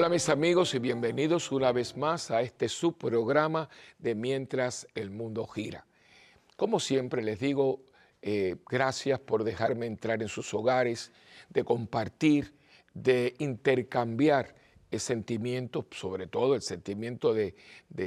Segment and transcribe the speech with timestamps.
[0.00, 5.46] Hola mis amigos y bienvenidos una vez más a este subprograma de Mientras el Mundo
[5.46, 5.84] Gira.
[6.56, 7.82] Como siempre les digo,
[8.22, 11.12] eh, gracias por dejarme entrar en sus hogares,
[11.50, 12.54] de compartir,
[12.94, 14.54] de intercambiar
[14.90, 17.54] el sentimiento, sobre todo el sentimiento de,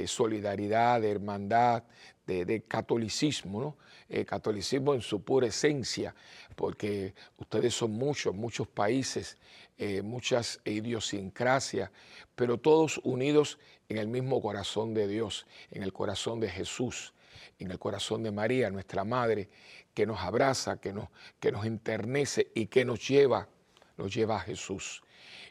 [0.08, 1.84] solidaridad, de hermandad,
[2.26, 3.76] de, catolicismo, ¿no?
[4.08, 6.14] Eh, catolicismo en su pura esencia,
[6.56, 9.38] porque ustedes son muchos, muchos países,
[9.78, 11.90] eh, muchas idiosincrasias,
[12.34, 17.12] pero todos unidos en el mismo corazón de Dios, en el corazón de Jesús,
[17.58, 19.48] en el corazón de María, nuestra Madre,
[19.92, 21.08] que nos abraza, que nos,
[21.40, 23.48] que nos enternece y que nos lleva,
[23.96, 25.02] nos lleva a Jesús.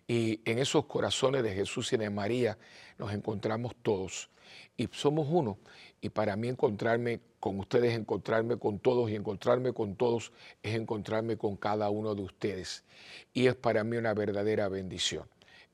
[0.08, 2.58] Y en esos corazones de Jesús y de María
[2.98, 4.30] nos encontramos todos.
[4.76, 5.58] Y somos uno.
[6.04, 11.38] Y para mí encontrarme con ustedes, encontrarme con todos y encontrarme con todos es encontrarme
[11.38, 12.84] con cada uno de ustedes.
[13.32, 15.24] Y es para mí una verdadera bendición.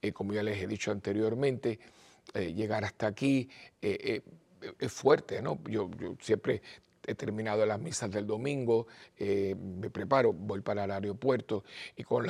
[0.04, 1.80] Eh, como ya les he dicho anteriormente,
[2.36, 3.50] eh, llegar hasta aquí
[3.82, 4.22] eh,
[4.78, 5.58] es fuerte, ¿no?
[5.68, 5.90] Yo,
[6.22, 6.62] siempre
[7.08, 8.86] he terminado las misas del domingo,
[9.18, 11.64] me preparo, voy para el aeropuerto
[11.96, 12.28] y con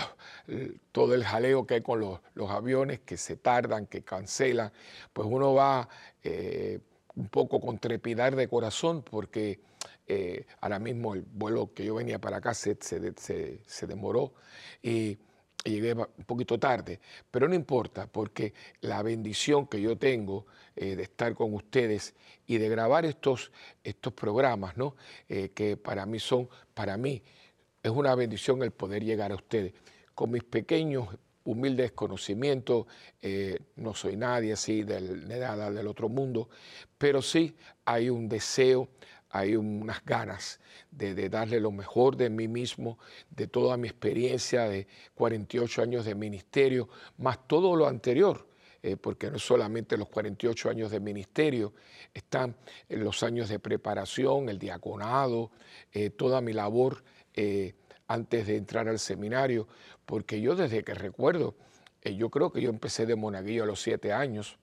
[0.93, 4.71] todo el jaleo que hay con los, aviones que se tardan, que cancelan,
[5.11, 5.89] pues uno va
[7.19, 9.59] un poco con trepidar de corazón porque
[10.07, 14.33] eh, ahora mismo el vuelo que yo venía para acá se, se, se demoró
[14.81, 15.17] y
[15.63, 21.03] llegué un poquito tarde, pero no importa, porque la bendición que yo tengo eh, de
[21.03, 22.15] estar con ustedes
[22.47, 23.51] y de grabar estos,
[23.83, 24.95] estos programas, ¿no?
[25.27, 27.21] Eh, que para mí son, para mí
[27.83, 29.73] es una bendición el poder llegar a ustedes.
[30.15, 31.07] Con mis pequeños,
[31.49, 32.85] humildes conocimientos,
[33.21, 36.49] eh, no soy nadie así del, de nada del otro mundo,
[36.97, 37.55] pero sí
[37.85, 38.89] hay un deseo,
[39.31, 40.59] hay unas ganas
[40.91, 42.99] de, darle lo mejor de mí mismo,
[43.31, 48.47] de toda mi experiencia de 48 años de ministerio, más todo lo anterior,
[48.83, 51.73] eh, porque no solamente los 48 años de ministerio,
[52.13, 52.55] están
[52.89, 55.51] los años de preparación, el diaconado,
[55.91, 57.03] eh, toda mi labor
[58.09, 59.67] antes de entrar al seminario,
[60.05, 61.55] porque yo desde que recuerdo,
[62.03, 64.57] yo creo que yo empecé de monaguillo a los siete años,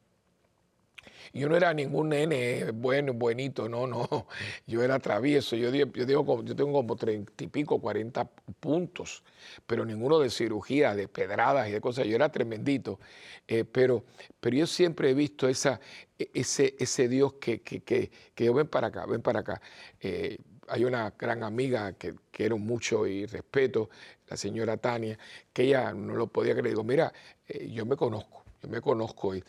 [1.32, 4.26] yo no era ningún nene bueno, buenito, no, no.
[4.66, 5.56] Yo era travieso.
[5.56, 8.28] Yo, digo, yo tengo como treinta y pico, cuarenta
[8.60, 9.22] puntos,
[9.66, 12.06] pero ninguno de cirugía, de pedradas y de cosas.
[12.06, 12.98] Yo era tremendito.
[13.46, 14.04] Eh, pero,
[14.40, 15.80] pero yo siempre he visto esa,
[16.18, 19.60] e, ese, ese Dios que, que, que, yo ven para acá, ven para acá.
[20.00, 23.90] Eh, hay una gran amiga que quiero mucho y respeto,
[24.28, 25.18] la señora Tania,
[25.52, 26.70] que ella no lo podía creer.
[26.70, 27.12] Digo, mira,
[27.48, 29.34] eh, yo me conozco, yo me conozco.
[29.34, 29.42] Y,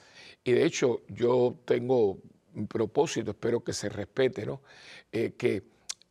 [0.43, 2.19] y de hecho, yo tengo
[2.55, 4.61] un propósito, espero que se respete, ¿no?
[5.11, 5.63] Eh, que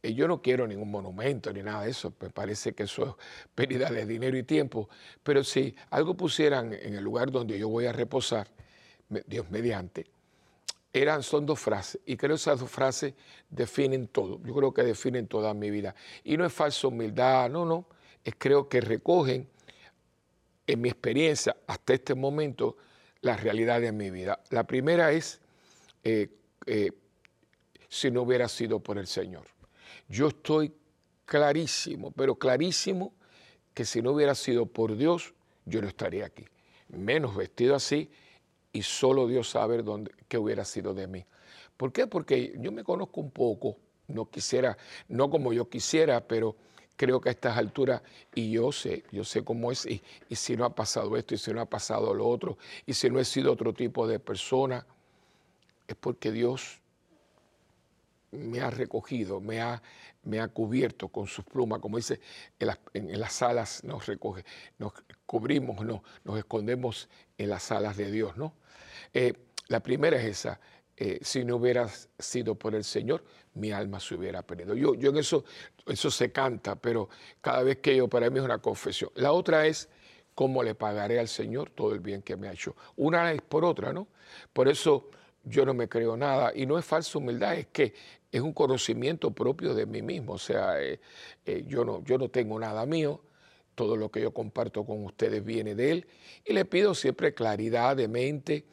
[0.03, 3.49] eh, yo no quiero ningún monumento ni nada de eso, me parece que eso es
[3.55, 4.89] pérdida de dinero y tiempo,
[5.23, 8.49] pero si algo pusieran en el lugar donde yo voy a reposar,
[9.27, 10.07] Dios mediante,
[11.01, 13.15] eran, son dos frases, y creo que esas dos frases
[13.51, 15.95] definen todo, yo creo que definen toda mi vida.
[16.25, 17.87] Y no es falsa humildad, no, no,
[18.25, 19.49] es creo que recogen
[20.67, 22.77] en mi experiencia hasta este momento
[23.21, 24.41] la realidad de mi vida.
[24.51, 25.41] La primera es,
[26.03, 26.29] eh,
[26.67, 26.91] eh,
[27.89, 29.45] si no hubiera sido por el Señor.
[30.09, 30.73] Yo estoy
[31.25, 33.13] clarísimo, pero clarísimo,
[33.75, 36.47] que si no hubiera sido por Dios, yo no estaría aquí.
[36.89, 38.11] Menos vestido así
[38.77, 41.25] y solo Dios sabe dónde, qué hubiera sido de mí.
[41.79, 42.07] ¿Por qué?
[42.07, 43.79] Porque yo me conozco un poco,
[44.09, 44.77] no quisiera,
[45.09, 46.57] no como yo quisiera, pero
[46.95, 48.03] creo que a estas alturas,
[48.35, 51.55] y yo sé, yo sé cómo es, y, si no ha pasado esto, y si
[51.55, 54.87] no ha pasado lo otro, y si no he sido otro tipo de persona,
[55.89, 56.83] es porque Dios
[58.31, 59.83] me ha recogido, me ha,
[60.23, 62.21] me ha cubierto con sus plumas, como dice,
[62.93, 64.45] en las, alas nos recoge,
[64.79, 64.93] nos
[65.25, 67.09] cubrimos, no, nos escondemos
[67.39, 68.53] en las alas de Dios, ¿no?
[69.13, 69.33] Eh,
[69.69, 70.61] la primera es esa,
[70.97, 71.89] eh, si no hubiera
[72.19, 73.23] sido por el Señor,
[73.55, 74.75] mi alma se hubiera perdido.
[74.75, 75.45] Yo, yo en eso,
[75.87, 77.09] eso se canta, pero
[77.41, 79.11] cada vez que yo, para mí es una confesión.
[79.15, 79.89] La otra es
[80.35, 82.77] cómo le pagaré al Señor todo el bien que me ha hecho.
[82.97, 84.09] Una es por otra, ¿no?
[84.53, 85.11] Por eso
[85.45, 87.95] yo no me creo nada y no es falsa humildad, es que
[88.33, 90.35] es un conocimiento propio de mí mismo.
[90.35, 90.99] O sea, eh,
[91.67, 93.23] yo, no, yo no tengo nada mío,
[93.75, 96.07] todo lo que yo comparto con ustedes viene de Él
[96.45, 98.65] y le pido siempre claridad de mente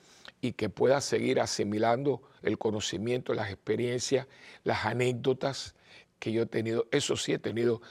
[0.44, 4.28] y que pueda seguir asimilando el conocimiento, las experiencias,
[4.66, 5.74] las anécdotas
[6.20, 6.86] que yo he tenido.
[6.92, 7.82] Eso sí, he tenido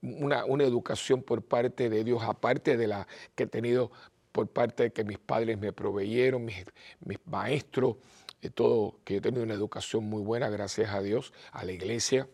[0.00, 3.92] una, educación por parte de Dios, aparte de la que he tenido
[4.32, 6.64] por parte de que mis padres me proveyeron, mis,
[7.04, 7.96] mis maestros,
[8.40, 12.26] de todo, que he tenido una educación muy buena, gracias a Dios, a la iglesia,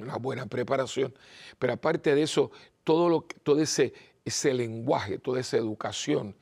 [0.00, 1.12] una buena preparación.
[1.58, 2.50] Pero aparte de eso,
[2.82, 3.92] todo, lo, todo ese,
[4.24, 6.34] ese lenguaje, toda esa educación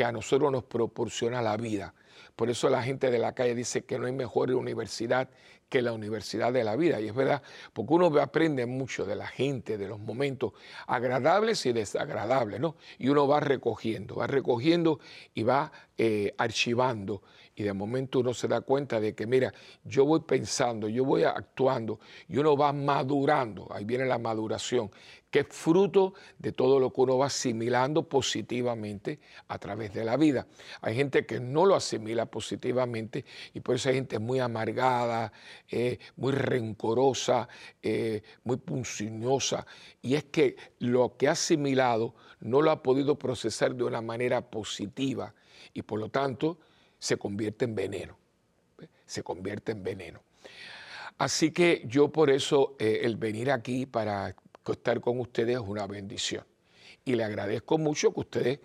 [0.00, 1.92] que a nosotros nos proporciona la vida.
[2.34, 5.28] Por eso la gente de la calle dice que no hay mejor universidad
[5.68, 7.02] que la universidad de la vida.
[7.02, 7.42] Y es verdad,
[7.74, 10.54] porque uno aprende mucho de la gente, de los momentos
[10.86, 12.76] agradables y desagradables, ¿no?
[12.98, 15.00] Y uno va recogiendo, va recogiendo
[15.34, 17.22] y va eh, archivando.
[17.60, 19.52] Y de momento uno se da cuenta de que, mira,
[19.84, 23.68] yo voy pensando, yo voy actuando y uno va madurando.
[23.70, 24.90] Ahí viene la maduración
[25.30, 30.16] que es fruto de todo lo que uno va asimilando positivamente a través de la
[30.16, 30.46] vida.
[30.80, 35.30] Hay gente que no lo asimila positivamente y por eso hay gente muy amargada,
[35.70, 37.46] eh, muy rencorosa,
[37.82, 39.66] eh, muy punzinosa.
[40.00, 44.40] Y es que lo que ha asimilado no lo ha podido procesar de una manera
[44.50, 45.34] positiva
[45.74, 46.58] y por lo tanto
[47.00, 48.16] se convierte en veneno.
[49.06, 50.22] Se convierte en veneno.
[51.18, 54.36] Así que yo por eso eh, el venir aquí para
[54.68, 56.44] estar con ustedes es una bendición.
[57.04, 58.60] Y le agradezco mucho que ustedes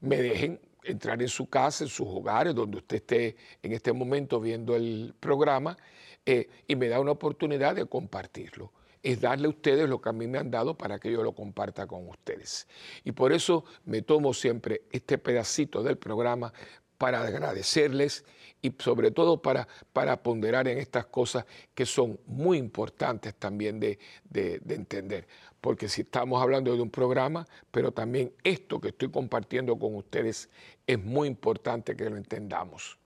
[0.00, 4.40] me dejen entrar en su casa, en sus hogares, donde usted esté en este momento
[4.40, 5.76] viendo el programa,
[6.24, 8.72] eh, y me da una oportunidad de compartirlo.
[9.02, 11.32] Es darle a ustedes lo que a mí me han dado para que yo lo
[11.32, 12.66] comparta con ustedes.
[13.04, 16.52] Y por eso me tomo siempre este pedacito del programa
[16.98, 18.24] para agradecerles
[18.60, 23.98] y sobre todo para, para ponderar en estas cosas que son muy importantes también de,
[24.28, 25.26] de, entender.
[25.60, 30.48] Porque si estamos hablando de un programa, pero también esto que estoy compartiendo con ustedes
[30.86, 32.98] es muy importante que lo entendamos.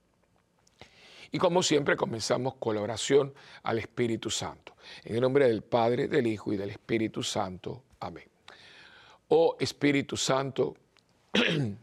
[1.31, 4.75] Y como siempre comenzamos con la oración al Espíritu Santo.
[5.03, 7.83] En el nombre del Padre, del Hijo y del Espíritu Santo.
[7.99, 8.25] Amén.
[9.29, 10.75] Oh Espíritu Santo,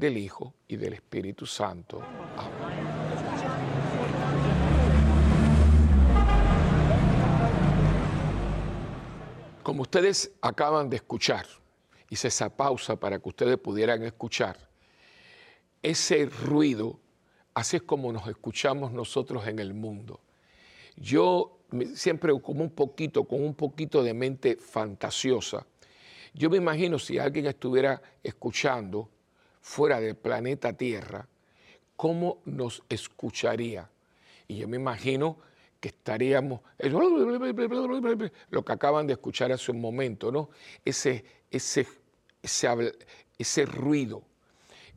[0.00, 2.00] del Hijo y del Espíritu Santo.
[2.36, 2.80] Amén.
[9.62, 11.46] Como ustedes acaban de escuchar,
[12.08, 14.56] hice esa pausa para que ustedes pudieran escuchar,
[15.82, 16.98] ese ruido,
[17.54, 20.20] así es como nos escuchamos nosotros en el mundo.
[20.96, 21.60] Yo
[21.94, 25.66] siempre como un poquito, con un poquito de mente fantasiosa,
[26.32, 29.08] yo me imagino si alguien estuviera escuchando
[29.60, 31.28] fuera del planeta Tierra,
[31.96, 33.90] ¿cómo nos escucharía?
[34.48, 35.38] Y yo me imagino
[35.80, 36.60] que estaríamos,
[38.50, 40.50] lo que acaban de escuchar hace un momento, ¿no?
[40.84, 41.86] Ese, ese,
[43.38, 44.22] ese, ruido.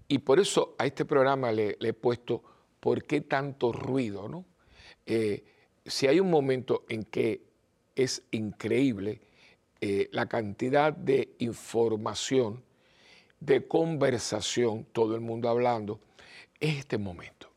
[0.08, 2.44] Y por eso a este programa le, he puesto,
[2.80, 4.28] ¿por qué tanto ruido?
[4.28, 4.46] ¿no?
[5.06, 5.44] Eh,
[5.86, 7.42] si hay un momento en que
[7.96, 9.22] es increíble
[9.80, 12.64] eh, la cantidad de información
[13.46, 16.00] de conversación, todo el mundo hablando,
[16.60, 17.50] es este momento.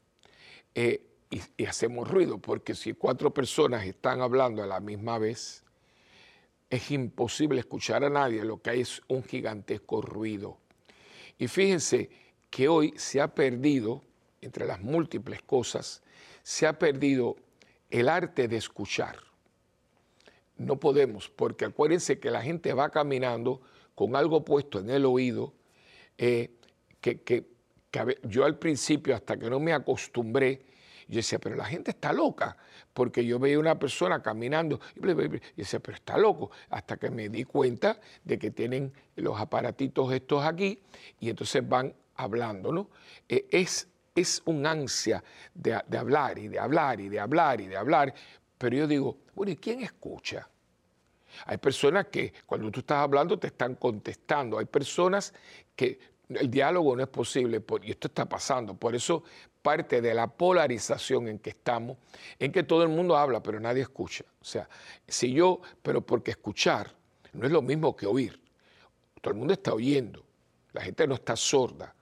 [0.75, 5.63] Eh, y, hacemos ruido, porque si cuatro personas están hablando a la misma vez,
[6.69, 10.59] es imposible escuchar a nadie, lo que hay es un gigantesco ruido.
[11.39, 12.11] Y fíjense
[12.51, 14.03] que hoy se ha perdido,
[14.41, 16.03] entre las múltiples cosas,
[16.43, 17.37] se ha perdido
[17.91, 19.19] el arte de escuchar.
[20.57, 23.61] No podemos, porque acuérdense que la gente va caminando
[23.95, 25.53] con algo puesto en el oído
[26.19, 26.51] eh,
[27.01, 27.47] que,
[28.25, 30.63] yo al principio, hasta que no me acostumbré,
[31.09, 32.57] yo decía, pero la gente está loca,
[32.93, 35.15] porque yo veía una persona caminando, y yo
[35.57, 40.45] decía, pero está loco, hasta que me di cuenta de que tienen los aparatitos estos
[40.45, 40.81] aquí,
[41.21, 42.91] y entonces van hablando, ¿no?
[43.29, 45.23] Eh, es, es un ansia
[45.55, 48.15] de, de hablar y de hablar y de hablar y de hablar,
[48.59, 50.49] pero yo digo, bueno, ¿y quién escucha?
[51.45, 54.59] Hay personas que cuando tú estás hablando te están contestando.
[54.59, 55.35] Hay personas
[55.75, 58.75] que el diálogo no es posible y esto está pasando.
[58.75, 59.23] Por eso
[59.63, 61.97] parte de la polarización en que estamos,
[62.39, 64.25] en que todo el mundo habla, pero nadie escucha.
[64.41, 64.69] O sea,
[65.07, 66.95] si yo, pero porque escuchar
[67.33, 68.41] no es lo mismo que oír.
[69.21, 70.25] Todo el mundo está oyendo,
[70.73, 71.95] la gente no está sorda,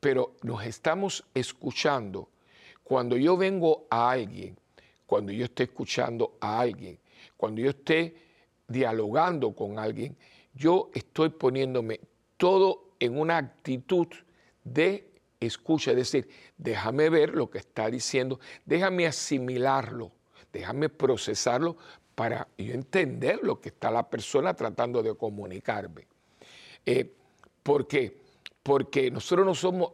[0.00, 2.28] pero nos estamos escuchando
[2.82, 4.58] cuando yo vengo a alguien,
[5.06, 6.98] cuando yo esté escuchando a alguien,
[7.36, 8.27] cuando yo esté
[8.68, 10.16] dialogando con alguien,
[10.54, 12.00] yo estoy poniéndome
[12.36, 14.06] todo en una actitud
[14.62, 15.08] de
[15.40, 20.12] escucha, es decir, déjame ver lo que está diciendo, déjame asimilarlo,
[20.52, 21.76] déjame procesarlo
[22.14, 26.08] para yo entender lo que está la persona tratando de comunicarme.
[26.84, 27.14] Eh,
[27.62, 28.16] ¿Por qué?
[28.62, 29.92] Porque nosotros no somos,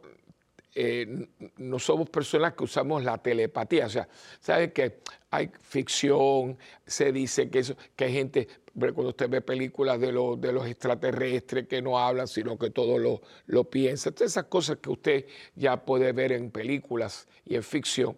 [0.75, 1.28] eh,
[1.59, 3.87] no somos personas que usamos la telepatía.
[3.87, 4.09] O sea,
[4.40, 5.00] ¿sabe que
[5.31, 6.57] hay ficción?
[6.87, 11.69] Se dice que, eso, que hay gente, cuando usted ve películas de, de los extraterrestres
[11.69, 14.11] que no hablan, sino que todo lo, lo piensa.
[14.11, 18.16] Todas esas cosas que usted ya puede ver en películas y en ficción,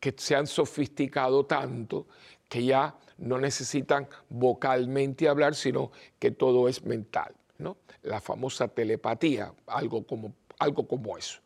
[0.00, 2.06] que se han sofisticado tanto
[2.48, 7.34] que ya no necesitan vocalmente hablar, sino que todo es mental.
[7.58, 7.76] ¿no?
[8.02, 11.40] La famosa telepatía, algo como, algo como eso.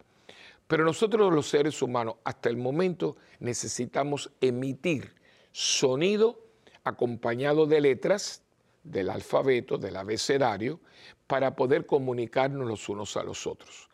[0.67, 5.13] Pero nosotros los seres humanos hasta el momento necesitamos emitir
[5.53, 6.48] sonido
[6.89, 8.43] acompañado de letras
[8.83, 10.81] del alfabeto, del abecedario,
[11.27, 13.89] para poder comunicarnos los unos a los otros.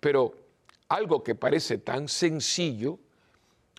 [0.00, 0.34] Pero
[0.88, 2.98] algo que parece tan sencillo,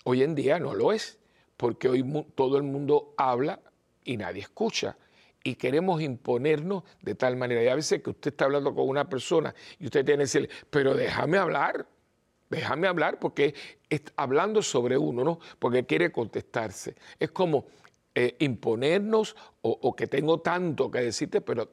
[0.05, 1.17] hoy en día no lo es,
[1.57, 3.59] porque hoy todo el mundo habla
[4.03, 4.97] y nadie escucha.
[5.43, 7.61] Y queremos imponernos de tal manera.
[7.61, 10.49] Y a veces que usted está hablando con una persona y usted tiene que decirle,
[10.69, 11.85] pero déjame hablar,
[12.49, 13.53] déjame hablar porque
[13.89, 15.39] está hablando sobre uno, ¿no?
[15.59, 16.95] Porque quiere contestarse.
[17.19, 17.65] Es como
[18.15, 21.69] eh, imponernos o, que tengo tanto que decirte, pero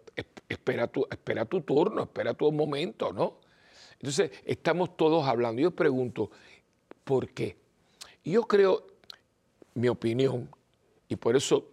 [0.49, 3.38] espera tu, espera tu turno, espera tu momento, ¿no?
[3.94, 5.61] Entonces, estamos todos hablando.
[5.61, 6.30] Yo pregunto,
[7.04, 7.56] ¿por qué?
[8.25, 8.87] Yo creo,
[9.75, 10.49] mi opinión,
[11.09, 11.68] y por eso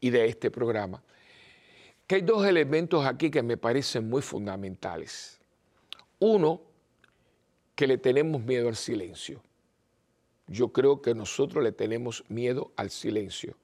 [0.00, 1.02] y de este programa,
[2.06, 5.40] que hay dos elementos aquí que me parecen muy fundamentales.
[6.20, 6.62] Uno,
[7.74, 9.42] que le tenemos miedo al silencio.
[10.48, 13.56] Yo creo que nosotros le tenemos miedo al silencio,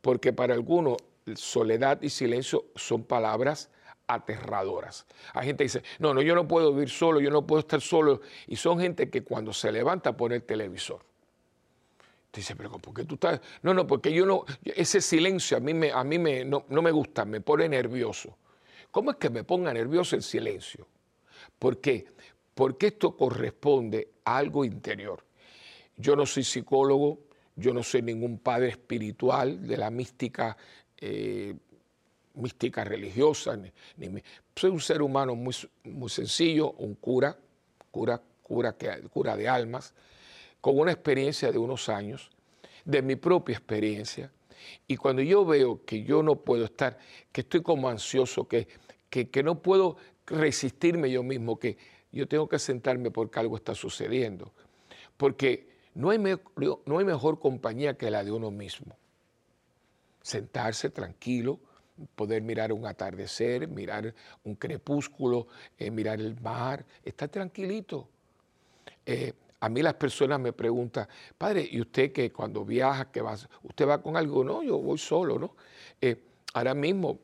[0.00, 0.98] porque para algunos
[1.34, 3.70] soledad y silencio son palabras
[4.06, 5.06] aterradoras.
[5.34, 7.80] Hay gente que dice, no, no, yo no puedo vivir solo, yo no puedo estar
[7.80, 8.20] solo.
[8.46, 11.00] Y son gente que cuando se levanta pone el televisor.
[12.32, 13.40] Dice, pero ¿por qué tú estás?
[13.62, 16.82] No, no, porque yo no, ese silencio a mí, me, a mí me, no, no
[16.82, 18.36] me gusta, me pone nervioso.
[18.90, 20.86] ¿Cómo es que me ponga nervioso el silencio?
[21.58, 22.06] ¿Por qué?
[22.60, 25.24] porque esto corresponde a algo interior.
[26.00, 27.18] Yo no soy psicólogo,
[27.56, 30.56] yo no soy ningún padre espiritual de la mística,
[30.96, 31.54] eh,
[32.34, 33.58] mística religiosa,
[34.56, 35.54] soy un ser humano muy,
[35.84, 37.36] muy sencillo, un cura,
[37.90, 38.74] cura, cura,
[39.10, 39.94] cura de almas,
[40.60, 42.30] con una experiencia de unos años,
[42.84, 44.30] de mi propia experiencia.
[44.86, 46.98] Y cuando yo veo que yo no puedo estar,
[47.32, 48.68] que estoy como ansioso, que,
[49.08, 51.76] que, que no puedo resistirme yo mismo, que
[52.12, 54.52] yo tengo que sentarme porque algo está sucediendo.
[55.16, 58.96] Porque no hay, no hay mejor compañía que la de uno mismo.
[60.22, 61.58] Sentarse tranquilo,
[62.14, 68.08] poder mirar un atardecer, mirar un crepúsculo, eh, mirar el mar, estar tranquilito.
[69.04, 71.06] Eh, a mí las personas me preguntan,
[71.36, 74.44] padre, ¿y usted que cuando viaja, que va, usted va con algo?
[74.44, 75.54] No, yo voy solo, ¿no?
[76.00, 76.16] Eh,
[76.54, 77.20] ahora mismo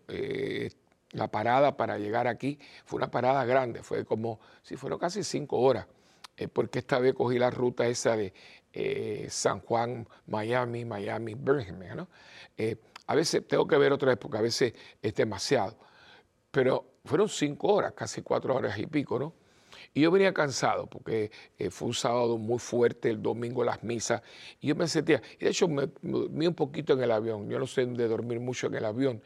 [1.13, 5.59] la parada para llegar aquí fue una parada grande, fue como, si fueron casi cinco
[5.59, 5.87] horas,
[6.37, 8.33] eh, porque esta vez cogí la ruta esa de
[8.73, 11.97] eh, San Juan, Miami, Miami, Birmingham.
[11.97, 12.09] ¿no?
[12.57, 12.77] Eh,
[13.07, 15.79] a veces tengo que ver otra vez porque a veces es demasiado,
[16.51, 19.33] pero fueron cinco horas, casi cuatro horas y pico, ¿no?
[19.95, 21.31] Y yo venía cansado porque
[21.71, 24.21] fue un sábado muy fuerte, el domingo las misas,
[24.61, 27.59] y yo me sentía, y de hecho me, dormí un poquito en el avión, yo
[27.59, 29.23] no sé de dormir mucho en el avión,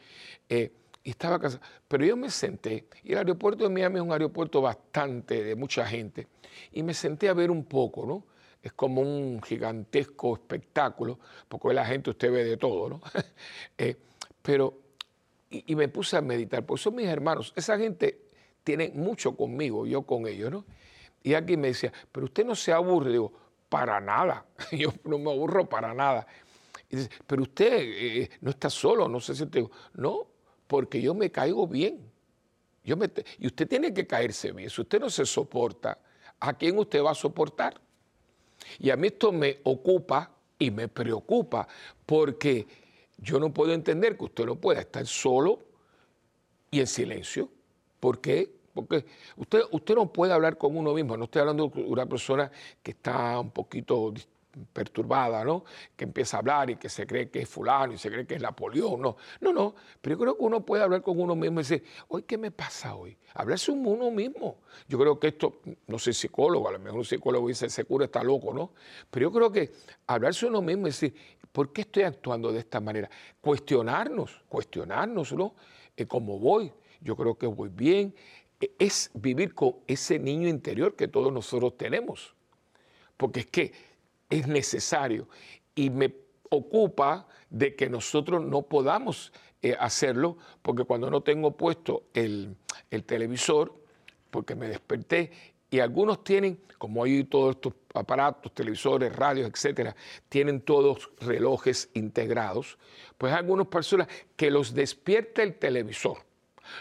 [0.49, 0.71] y
[1.11, 1.63] estaba cansado.
[1.89, 5.85] Pero yo me senté, y el aeropuerto de Miami es un aeropuerto bastante de mucha
[5.87, 6.29] gente,
[6.73, 8.25] y me senté a ver un poco, ¿no?
[8.63, 13.01] Es como un gigantesco espectáculo, porque la gente usted ve de todo, ¿no?
[13.79, 13.97] Eh,
[14.43, 14.79] pero,
[15.51, 18.27] y, me puse a meditar, porque son mis hermanos, esa gente
[18.63, 20.65] tiene mucho conmigo, yo con ellos, ¿no?
[21.23, 23.33] Y aquí me decía, pero usted no se aburre, digo,
[23.69, 26.27] para nada, yo no me aburro para nada.
[26.89, 30.27] Y dice, pero usted eh, no está solo, no se siente, no,
[30.67, 32.11] porque yo me caigo bien.
[32.83, 34.71] Yo me, y usted tiene que caerse bien.
[34.71, 35.99] Si usted no se soporta,
[36.41, 37.81] ¿a quién usted va a soportar?
[38.79, 41.67] Y a mí esto me ocupa y me preocupa
[42.05, 42.67] porque
[43.19, 45.61] yo no puedo entender que usted no pueda estar solo
[46.71, 47.49] y en silencio.
[47.99, 48.51] ¿Por qué?
[48.75, 49.05] Porque
[49.37, 51.17] usted, usted no puede hablar con uno mismo.
[51.17, 52.51] No estoy hablando de una persona
[52.83, 54.13] que está un poquito
[54.73, 55.65] perturbada, ¿no?
[55.97, 58.35] Que empieza a hablar y que se cree que es fulano y se cree que
[58.35, 59.17] es Napoleón, no.
[59.41, 62.23] No, no, pero yo creo que uno puede hablar con uno mismo y decir, hoy,
[62.23, 63.17] ¿qué me pasa hoy?
[63.35, 64.59] Hablarse uno mismo.
[64.89, 68.07] Yo creo que esto, no soy psicólogo, a lo mejor un psicólogo dice, ese cura
[68.07, 68.73] está loco, ¿no?
[69.11, 69.73] Pero yo creo que
[70.07, 71.15] hablarse uno mismo y decir,
[71.53, 73.11] ¿por qué estoy actuando de esta manera?
[73.41, 75.55] Cuestionarnos, cuestionarnos, ¿no?
[75.97, 76.73] Eh, ¿Cómo voy?
[77.01, 78.15] Yo creo que voy bien.
[78.61, 82.35] E, es vivir con ese niño interior que todos nosotros tenemos.
[83.17, 83.73] Porque es que
[84.31, 85.29] es necesario.
[85.75, 86.15] Y me
[86.51, 89.33] ocupa de que nosotros no podamos
[89.63, 92.57] eh, hacerlo, porque cuando no tengo puesto el,
[93.05, 93.75] televisor,
[94.31, 95.31] porque me desperté,
[95.71, 99.95] y algunos tienen, como hay todos estos aparatos, televisores, radios, etcétera,
[100.29, 102.79] tienen todos relojes integrados,
[103.19, 106.30] pues hay algunas personas que los despierta el televisor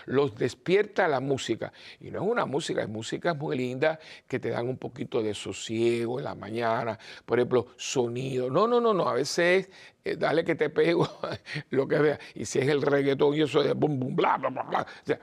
[0.05, 1.71] los despierta la música.
[1.99, 5.33] Y no es una música, es música muy linda que te dan un poquito de
[5.33, 8.49] sosiego en la mañana, por ejemplo, sonido.
[8.49, 9.69] No, no, no, no, a veces
[10.03, 11.07] eh, dale que te pego
[11.69, 12.19] lo que vea.
[12.35, 14.81] Y si es el reggaetón y eso de bum, bum, bla, bla, bla, bla.
[14.81, 15.19] O sea,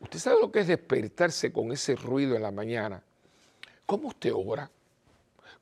[0.00, 3.02] usted sabe lo que es despertarse con ese ruido en la mañana.
[3.86, 4.70] ¿Cómo usted ora?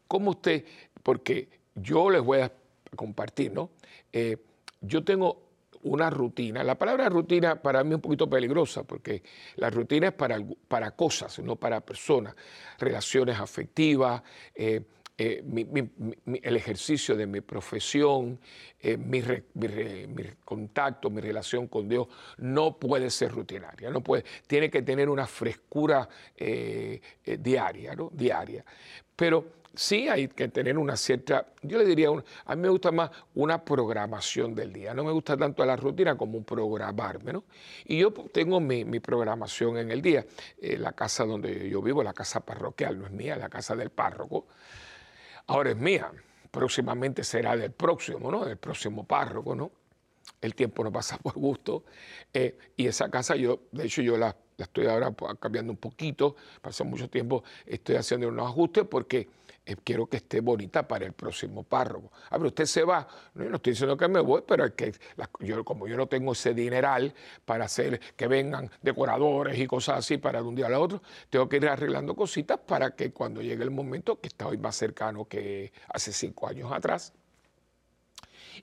[0.07, 0.65] ¿Cómo usted?
[1.03, 2.53] Porque yo les voy a
[2.97, 3.71] compartir, ¿no?
[4.13, 4.37] Eh,
[4.81, 5.50] yo tengo
[5.83, 6.63] una rutina.
[6.63, 9.23] La palabra rutina para mí es un poquito peligrosa porque
[9.57, 12.35] la rutina es para, para cosas, no para personas,
[12.79, 14.23] relaciones afectivas,
[14.55, 14.83] eh,
[15.17, 15.45] eh,
[16.43, 18.41] el ejercicio de mi profesión,
[18.81, 19.23] eh, mi,
[20.45, 22.09] contacto, mi relación con Dios,
[22.39, 26.09] no puede ser rutinaria, no puede, tiene que tener una frescura
[27.25, 28.11] diaria, ¿no?
[28.15, 28.65] Diaria.
[29.15, 32.09] Pero sí hay que tener una cierta, yo le diría,
[32.45, 36.17] a mí me gusta más una programación del día, no me gusta tanto la rutina
[36.17, 37.45] como programarme, ¿no?
[37.85, 40.27] Y yo tengo mi, programación en el día,
[40.61, 43.91] eh, la casa donde yo vivo, la casa parroquial, no es mía, la casa del
[43.91, 44.47] párroco,
[45.47, 46.11] ahora es mía,
[46.51, 48.45] próximamente será del próximo, ¿no?
[48.45, 49.71] Del próximo párroco, ¿no?
[50.41, 51.85] El tiempo no pasa por gusto,
[52.35, 56.85] eh, y esa casa yo, de hecho yo la, estoy ahora cambiando un poquito, pasó
[56.85, 59.29] mucho tiempo, estoy haciendo unos ajustes porque
[59.67, 62.11] eh, quiero que esté bonita para el próximo párroco.
[62.15, 64.93] A ah, ver, usted se va, no, estoy diciendo que me voy, pero que,
[65.41, 70.17] yo, como yo no tengo ese dineral para hacer que vengan decoradores y cosas así
[70.17, 73.63] para de un día al otro, tengo que ir arreglando cositas para que cuando llegue
[73.63, 77.13] el momento, que está hoy más cercano que hace cinco años atrás,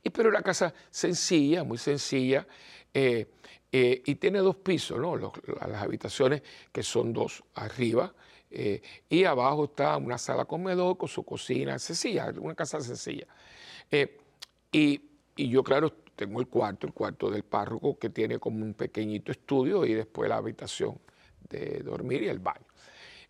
[0.03, 2.47] y pero una casa sencilla, muy sencilla,
[2.93, 3.27] eh,
[3.71, 5.15] eh, y tiene dos pisos, ¿no?
[5.17, 8.13] las habitaciones que son dos arriba,
[8.49, 13.27] eh, y abajo está una sala comedor con su cocina sencilla, una casa sencilla.
[13.91, 14.17] Eh,
[14.71, 15.01] y,
[15.35, 19.85] yo, claro, tengo el cuarto, el cuarto del párroco, que tiene como un pequeñito estudio
[19.85, 20.97] y después la habitación
[21.49, 22.65] de dormir y el baño.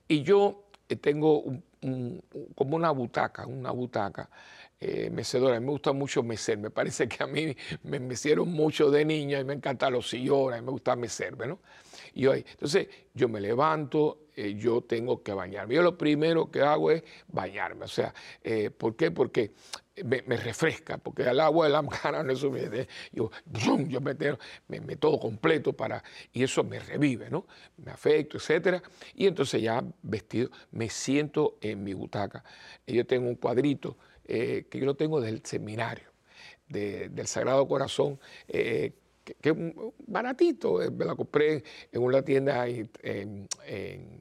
[0.08, 1.44] Y yo eh, tengo
[2.56, 4.30] como una butaca, una butaca
[5.12, 5.60] mecedora.
[5.60, 6.58] Me gusta mucho mecer.
[6.58, 10.62] Me parece que a mí me mecieron mucho de niña y me encantan los sillones,
[10.62, 11.60] me gusta mecerme, ¿no?
[12.14, 15.74] Y hoy, entonces yo me levanto, eh, yo tengo que bañarme.
[15.74, 17.86] Yo lo primero que hago es bañarme.
[17.86, 19.10] O sea, eh, ¿por qué?
[19.10, 19.52] Porque
[20.06, 23.32] me, refresca, porque el agua de la cara no eso me, yo,
[23.88, 24.16] yo me,
[24.68, 27.48] me, me, todo completo para, y eso me revive, ¿no?
[27.78, 28.84] Me afecto, etcétera.
[29.16, 32.44] Y entonces ya vestido, me siento en mi butaca.
[32.86, 36.12] Y yo tengo un cuadrito eh, que yo lo tengo del seminario,
[36.68, 38.20] del Sagrado Corazón,
[39.36, 39.56] que, es
[40.06, 43.48] baratito, eh, me la compré en una tienda en,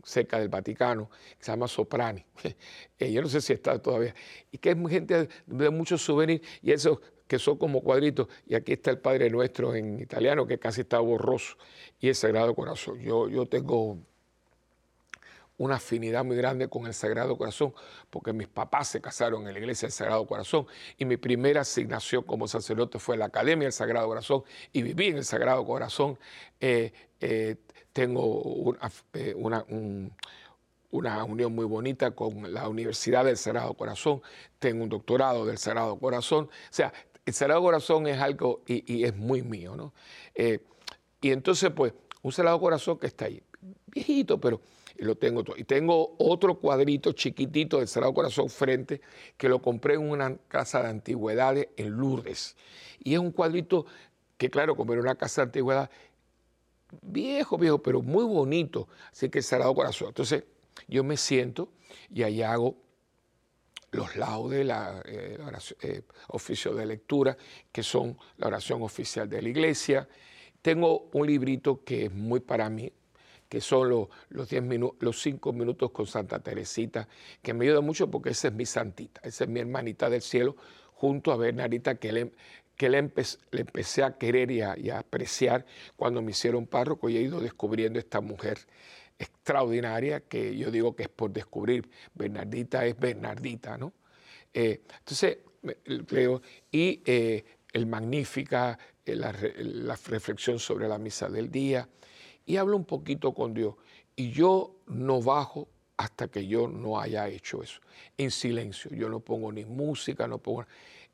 [0.05, 2.25] cerca del Vaticano, que se llama Soprani.
[2.99, 4.15] Eh, yo no sé si está todavía.
[4.51, 8.29] Y que es gente de muchos souvenirs y esos que son como cuadritos.
[8.47, 11.57] Y aquí está el Padre Nuestro en italiano, que casi está borroso,
[12.01, 13.01] y el Sagrado Corazón.
[13.01, 13.99] Yo, yo tengo
[15.59, 17.73] una afinidad muy grande con el Sagrado Corazón,
[18.11, 20.67] porque mis papás se casaron en la iglesia del Sagrado Corazón
[20.99, 24.43] y mi primera asignación como sacerdote fue la Academia del Sagrado Corazón
[24.73, 26.19] y viví en el Sagrado Corazón.
[26.61, 27.57] Eh, eh,
[27.93, 28.77] tengo
[29.15, 29.65] eh, una,
[30.91, 34.21] una, unión muy bonita con la Universidad del Sagrado Corazón,
[34.59, 36.93] tengo un doctorado del Sagrado Corazón, o sea,
[37.25, 39.95] el Sagrado Corazón es algo y, es muy mío, ¿no?
[41.21, 43.43] y entonces, pues, un Sagrado Corazón que está ahí,
[43.87, 44.61] viejito, pero
[44.99, 45.57] y lo tengo todo.
[45.57, 49.01] Y tengo otro cuadrito chiquitito del Sagrado Corazón frente
[49.37, 52.57] que lo compré en una casa de antigüedades en Lourdes.
[53.03, 53.87] Y es un cuadrito
[54.37, 55.91] que, claro, como era una casa de antigüedad,
[57.03, 58.89] viejo, viejo, pero muy bonito.
[59.13, 60.09] Así que el Sagrado Corazón.
[60.09, 60.45] Entonces,
[60.89, 61.71] yo me siento
[62.13, 62.77] y ahí hago
[63.93, 65.39] los laudes, la, eh,
[65.83, 67.37] eh, oficio de lectura,
[67.73, 70.09] que son la oración oficial de la iglesia.
[70.61, 72.93] Tengo un librito que es muy para mí,
[73.49, 74.49] que son los, los,
[75.01, 77.09] los cinco minutos con Santa Teresita,
[77.43, 80.57] que me ayuda mucho porque esa es mi santita, esa es mi hermanita del cielo,
[80.95, 82.33] junto a Bernardita, que le,
[82.77, 85.65] que le, empecé a querer y a, apreciar
[85.97, 88.59] cuando me hicieron párroco y he ido descubriendo esta mujer
[89.19, 91.89] extraordinaria que yo digo que es por descubrir.
[92.15, 93.93] Bernardita es Bernardita, ¿no?
[94.53, 95.39] Eh, entonces,
[96.07, 101.89] creo, y eh, el Magnífica, eh, la, la, reflexión sobre la misa del día,
[102.47, 103.75] y hablo un poquito con Dios.
[104.15, 107.81] Y yo no bajo hasta que yo no haya hecho eso,
[108.17, 108.91] en silencio.
[108.95, 110.65] Yo no pongo ni música, no pongo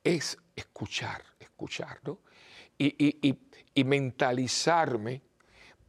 [0.05, 2.19] es escuchar, escuchar, ¿no?
[2.79, 3.39] Y,
[3.85, 5.23] mentalizarme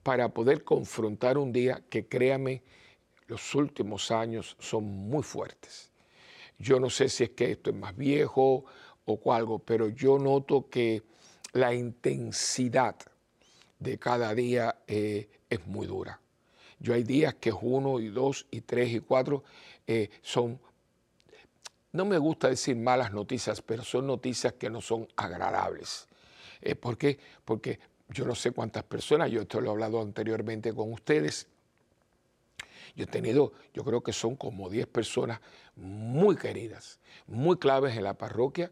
[0.03, 2.61] para poder confrontar un día que, créame,
[3.27, 5.91] los últimos años son muy fuertes.
[6.59, 8.65] Yo no sé si es que esto es más viejo
[9.05, 11.01] o algo, pero yo noto que
[11.53, 12.95] la intensidad
[13.83, 16.19] de cada día eh, es muy dura.
[16.79, 19.43] Yo hay días que uno y dos y tres y cuatro
[19.85, 20.59] eh, son
[21.91, 26.07] no me gusta decir malas noticias, pero son noticias que no son agradables.
[26.59, 27.19] Eh, ¿Por qué?
[27.45, 31.47] Porque yo no sé cuántas personas, yo esto lo he hablado anteriormente con ustedes,
[32.95, 35.39] yo he tenido, yo creo que son como 10 personas
[35.75, 38.71] muy queridas, muy claves en la parroquia,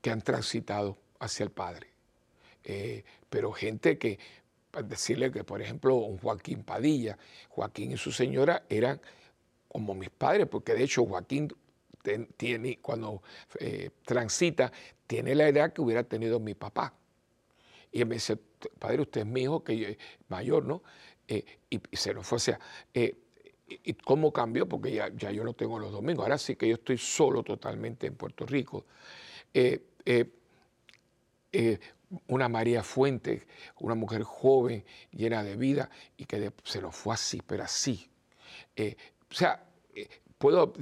[0.00, 1.88] que han transitado hacia el Padre.
[2.64, 3.04] Eh,
[3.36, 4.18] pero gente que,
[4.70, 7.18] para decirle que, por ejemplo, un Joaquín Padilla,
[7.50, 8.98] Joaquín y su señora eran
[9.68, 11.54] como mis padres, porque de hecho Joaquín
[12.38, 13.22] tiene, cuando
[13.60, 14.72] eh, transita,
[15.06, 16.94] tiene la edad que hubiera tenido mi papá.
[17.92, 18.38] Y él me dice,
[18.78, 20.82] padre, usted es mi hijo, que mayor, ¿no?
[21.28, 22.58] Eh, y, se nos fue, o sea,
[22.94, 23.18] eh,
[23.68, 24.66] ¿y cómo cambió?
[24.66, 28.06] Porque ya, ya, yo no tengo los domingos, ahora sí que yo estoy solo totalmente
[28.06, 28.86] en Puerto Rico.
[32.28, 33.46] Una María Fuente,
[33.80, 38.08] una mujer joven, llena de vida, y que se nos fue así, pero así.
[38.76, 39.64] o sea,
[40.38, 40.72] puedo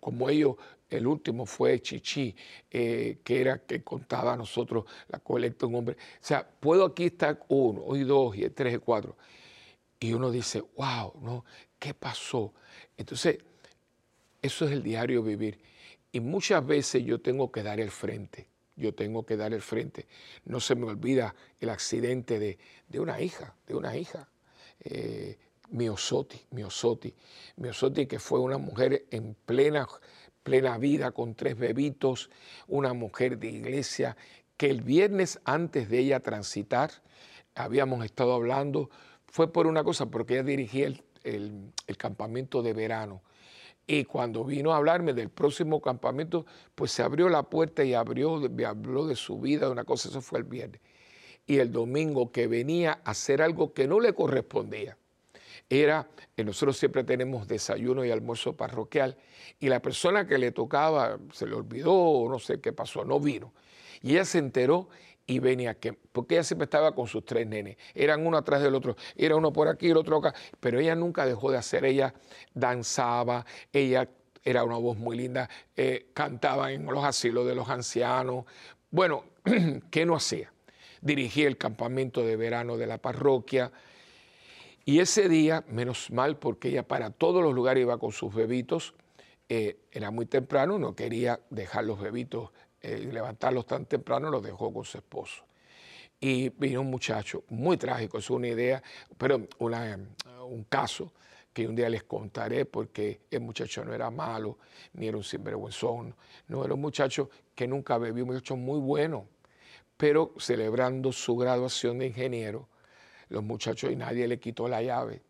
[0.00, 0.56] como ellos,
[0.90, 2.34] el último fue Chichi,
[2.70, 5.96] eh, que era que contaba a nosotros la colecta un hombre.
[5.96, 9.16] O sea, puedo aquí estar uno, y dos, y tres, y cuatro.
[10.00, 11.44] Y uno dice, wow, ¿no?
[11.78, 12.54] ¿Qué pasó?
[12.96, 13.38] Entonces,
[14.40, 15.58] eso es el diario vivir.
[16.12, 18.48] Y muchas veces yo tengo que dar el frente.
[18.78, 20.06] Yo tengo que dar el frente.
[20.44, 24.28] No se me olvida el accidente de, una hija, de una hija.
[24.80, 25.36] Eh,
[25.70, 27.14] Miosotti, Miosotti,
[27.56, 29.86] Miosotti que fue una mujer en plena,
[30.42, 32.30] plena vida con tres bebitos,
[32.68, 34.16] una mujer de iglesia
[34.56, 36.90] que el viernes antes de ella transitar,
[37.54, 38.90] habíamos estado hablando,
[39.26, 43.22] fue por una cosa, porque ella dirigía el, campamento de verano.
[43.90, 48.38] Y cuando vino a hablarme del próximo campamento, pues se abrió la puerta y abrió,
[48.38, 50.82] me habló de su vida, de una cosa, eso fue el viernes.
[51.46, 54.98] Y el domingo que venía a hacer algo que no le correspondía
[55.70, 59.16] era, eh, nosotros siempre tenemos desayuno y almuerzo parroquial,
[59.58, 63.54] y la persona que le tocaba se le olvidó no sé qué pasó, no vino.
[64.02, 64.90] Y ella se enteró
[65.28, 68.74] y venía, que, porque ella siempre estaba con sus tres nenes, eran uno atrás del
[68.74, 72.14] otro, era uno por aquí, el otro acá, pero ella nunca dejó de hacer, ella
[72.54, 74.08] danzaba, ella
[74.42, 78.46] era una voz muy linda, eh, cantaba en los asilos de los ancianos.
[78.90, 79.24] Bueno,
[79.90, 80.50] ¿qué no hacía?
[81.02, 83.70] Dirigía el campamento de verano de la parroquia,
[84.86, 88.94] y ese día, menos mal, porque ella para todos los lugares iba con sus bebitos,
[89.50, 94.72] eh, era muy temprano, no quería dejar los bebitos, eh, levantarlos tan temprano, los dejó
[94.72, 95.44] con su esposo.
[96.20, 98.82] Y vino un muchacho, muy trágico, es una idea,
[99.16, 99.46] pero
[100.40, 101.12] un caso
[101.52, 104.58] que un día les contaré porque el muchacho no era malo,
[104.94, 106.14] ni era un sinvergüenzón,
[106.48, 109.26] no era un muchacho que nunca bebió, un muchacho muy bueno,
[109.96, 112.68] pero celebrando su graduación de ingeniero,
[113.28, 115.22] los muchachos y nadie le quitó la llave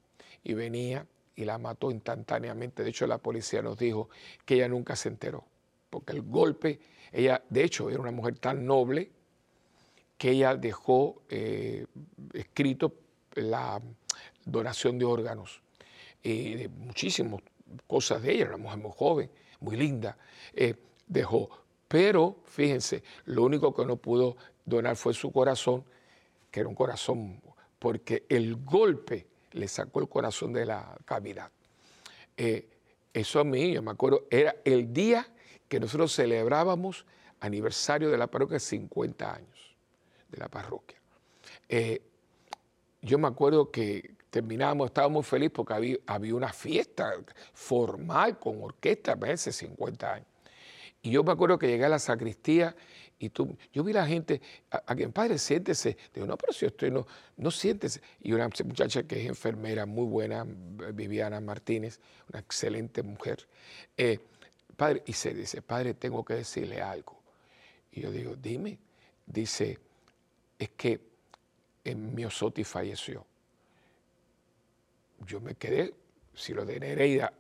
[0.45, 2.83] y venía y la mató instantáneamente.
[2.83, 4.09] De hecho, la policía nos dijo
[4.45, 5.45] que ella nunca se enteró,
[5.89, 6.81] porque el golpe,
[7.13, 9.11] ella, de hecho, era una mujer tan noble
[10.17, 11.87] que ella dejó eh,
[12.33, 12.95] escrito
[13.35, 13.81] la
[14.45, 15.63] donación de órganos
[16.23, 17.41] y de muchísimas
[17.87, 20.19] cosas de ella, era una mujer muy joven, muy linda,
[20.53, 20.75] eh,
[21.07, 21.49] dejó.
[21.87, 25.85] Pero, fíjense, lo único que no pudo donar fue su corazón,
[26.51, 27.41] que era un corazón
[27.79, 31.51] porque el golpe le sacó el corazón de la cavidad.
[32.37, 32.69] Eh,
[33.13, 35.27] eso a mí, yo me acuerdo, era el día
[35.69, 37.05] que nosotros celebrábamos
[37.41, 39.77] aniversario de la parroquia, 50 años
[40.29, 40.99] de la parroquia.
[41.69, 42.03] Eh,
[43.03, 47.13] yo me acuerdo que terminábamos, estábamos muy felices porque había, había, una fiesta
[47.53, 50.27] formal con orquesta, a veces 50 años.
[51.03, 52.75] Y yo me acuerdo que llegué a la sacristía
[53.21, 55.97] y tú, yo vi la gente, a, quien padre, siéntese.
[56.15, 58.01] Digo, no, pero si estoy, no, no siéntese.
[58.21, 60.45] Y una muchacha que es enfermera, muy buena,
[60.95, 63.49] Viviana Martínez, una excelente mujer.
[63.97, 64.21] Eh,
[64.79, 67.21] padre, y se dice, padre, tengo que decirle algo.
[67.91, 68.79] Y yo digo, dime.
[69.27, 69.79] Dice,
[70.59, 71.01] es que
[71.85, 73.27] en Miosoti falleció.
[75.27, 75.93] Yo me quedé,
[76.33, 77.33] si lo de Nereida,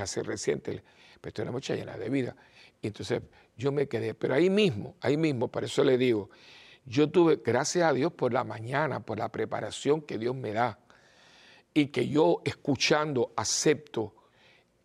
[0.00, 0.82] hace reciente,
[1.20, 2.34] pero esto era mucha llena de vida.
[2.80, 3.22] Y entonces
[3.56, 6.30] yo me quedé, pero ahí mismo, ahí mismo, por eso le digo,
[6.86, 10.78] yo tuve, gracias a Dios por la mañana, por la preparación que Dios me da,
[11.74, 14.14] y que yo escuchando acepto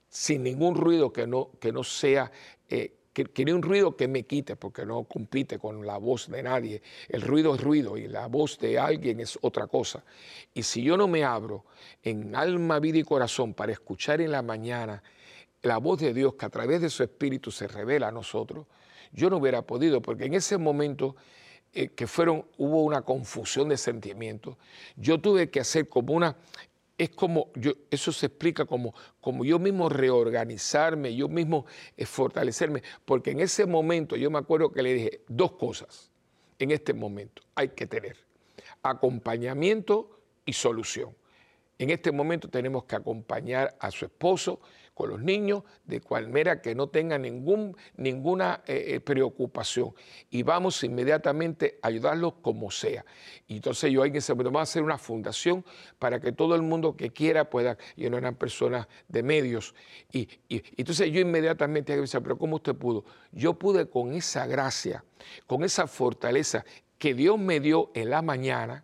[0.10, 2.32] sin ningún ruido que no, que no sea,
[2.70, 6.43] eh, que, ni un ruido que me quite, porque no compite con la voz de
[6.43, 6.82] nadie.
[7.10, 10.04] El ruido es ruido y la voz de alguien es otra cosa.
[10.54, 11.65] Y si yo no me abro
[12.04, 15.02] en alma, vida y corazón para escuchar en la mañana,
[15.63, 18.67] la voz de Dios que a través de su Espíritu se revela a nosotros,
[19.12, 21.15] yo no hubiera podido, porque en ese momento
[21.74, 24.58] eh, que fueron, hubo una confusión de sentimientos,
[24.96, 26.38] yo tuve que hacer como una,
[26.98, 32.82] es como, yo, eso se explica como, como yo mismo reorganizarme, yo mismo eh, fortalecerme,
[33.06, 36.12] porque en ese momento yo me acuerdo que le dije dos cosas,
[36.58, 38.18] en este momento hay que tener
[38.82, 41.16] acompañamiento y solución.
[41.78, 44.60] En este momento tenemos que acompañar a su esposo
[44.98, 49.94] con los niños, de cual manera que no tengan ningún, ninguna eh, eh, preocupación.
[50.32, 53.06] Y vamos inmediatamente a ayudarlos como sea.
[53.48, 55.64] Y entonces yo en ese momento vamos a hacer una fundación
[56.00, 59.76] para que todo el mundo que quiera pueda, y no eran personas de medios.
[60.12, 63.06] Y, y, entonces yo inmediatamente dije, pero ¿cómo usted pudo?
[63.32, 65.06] Yo pude con esa gracia,
[65.46, 66.66] con esa fortaleza
[66.98, 68.84] que Dios me dio en la mañana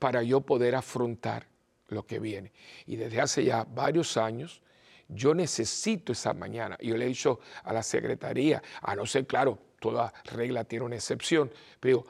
[0.00, 1.46] para yo poder afrontar
[1.86, 2.50] lo que viene.
[2.86, 4.62] Y desde hace ya varios años,
[5.14, 6.76] yo necesito esa mañana.
[6.80, 10.96] Yo le he dicho a la secretaría, a no ser, claro, toda regla tiene una
[10.96, 12.04] excepción, pero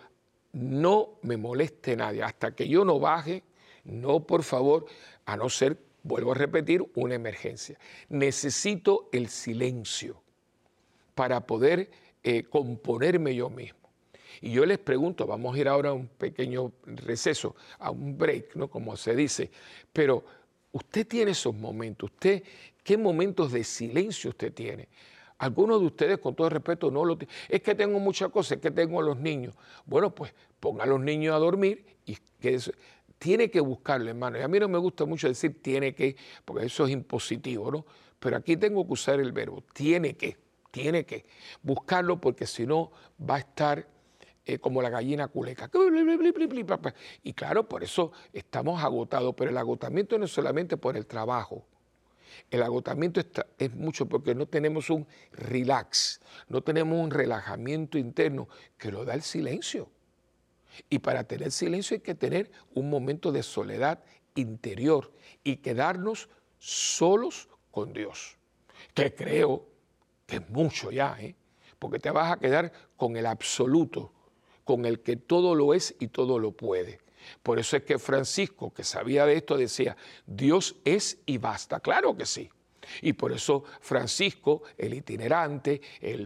[0.52, 2.22] no me moleste nadie.
[2.22, 3.42] Hasta que yo no baje,
[3.84, 4.86] no, por favor,
[5.24, 7.78] a no ser, vuelvo a repetir, una emergencia.
[8.08, 10.22] Necesito el silencio
[11.14, 11.90] para poder
[12.22, 13.80] eh, componerme yo mismo.
[14.40, 18.56] Y yo les pregunto, vamos a ir ahora a un pequeño receso, a un break,
[18.56, 18.68] ¿no?
[18.68, 19.50] Como se dice,
[19.92, 20.24] pero
[20.72, 22.42] usted tiene esos momentos, usted
[22.82, 24.88] ¿Qué momentos de silencio usted tiene?
[25.38, 27.34] Algunos de ustedes, con todo respeto, no lo tienen.
[27.48, 29.54] Es que tengo muchas cosas, es que tengo a los niños.
[29.86, 32.60] Bueno, pues ponga a los niños a dormir y que
[33.18, 34.38] tiene que buscarlo, hermano.
[34.38, 37.86] Y a mí no me gusta mucho decir tiene que, porque eso es impositivo, ¿no?
[38.18, 40.36] Pero aquí tengo que usar el verbo, tiene que,
[40.70, 41.24] tiene que
[41.62, 42.92] buscarlo porque si no
[43.28, 43.86] va a estar
[44.44, 45.70] eh, como la gallina culeca.
[47.22, 51.66] Y claro, por eso estamos agotados, pero el agotamiento no es solamente por el trabajo.
[52.50, 53.20] El agotamiento
[53.58, 59.14] es mucho porque no tenemos un relax, no tenemos un relajamiento interno que lo da
[59.14, 59.90] el silencio.
[60.88, 64.02] Y para tener silencio hay que tener un momento de soledad
[64.34, 65.12] interior
[65.44, 66.28] y quedarnos
[66.58, 68.36] solos con Dios.
[68.94, 69.66] Que creo
[70.26, 71.34] que es mucho ya, ¿eh?
[71.78, 74.12] porque te vas a quedar con el absoluto,
[74.72, 76.98] con el que todo lo es y todo lo puede.
[77.42, 81.78] Por eso es que Francisco, que sabía de esto, decía, Dios es y basta.
[81.80, 82.48] Claro que sí.
[83.02, 86.24] Y por eso Francisco, el itinerante, el,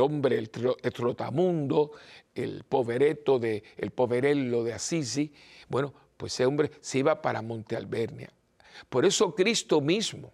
[0.00, 1.92] hombre, el, trotamundo,
[2.34, 5.32] el povereto de, el poverello de Assisi,
[5.68, 8.32] bueno, pues ese hombre se iba para Monte Albernia.
[8.88, 10.32] Por eso Cristo mismo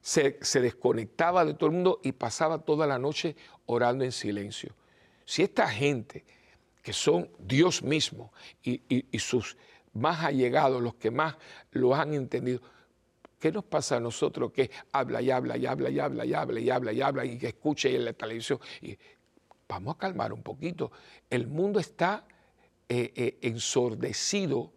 [0.00, 3.34] se desconectaba de todo el mundo y pasaba toda la noche
[3.66, 4.74] orando en silencio.
[5.24, 6.24] Si esta gente
[6.86, 9.56] que son Dios mismo y, sus
[9.92, 11.34] más allegados, los que más
[11.72, 12.60] lo han entendido.
[13.40, 16.60] ¿Qué nos pasa a nosotros que habla y habla y habla y habla y habla
[16.60, 18.60] y habla y habla y que escuche en la televisión?
[19.68, 20.92] Vamos a calmar un poquito.
[21.28, 22.24] El mundo está
[22.88, 24.72] eh, eh, ensordecido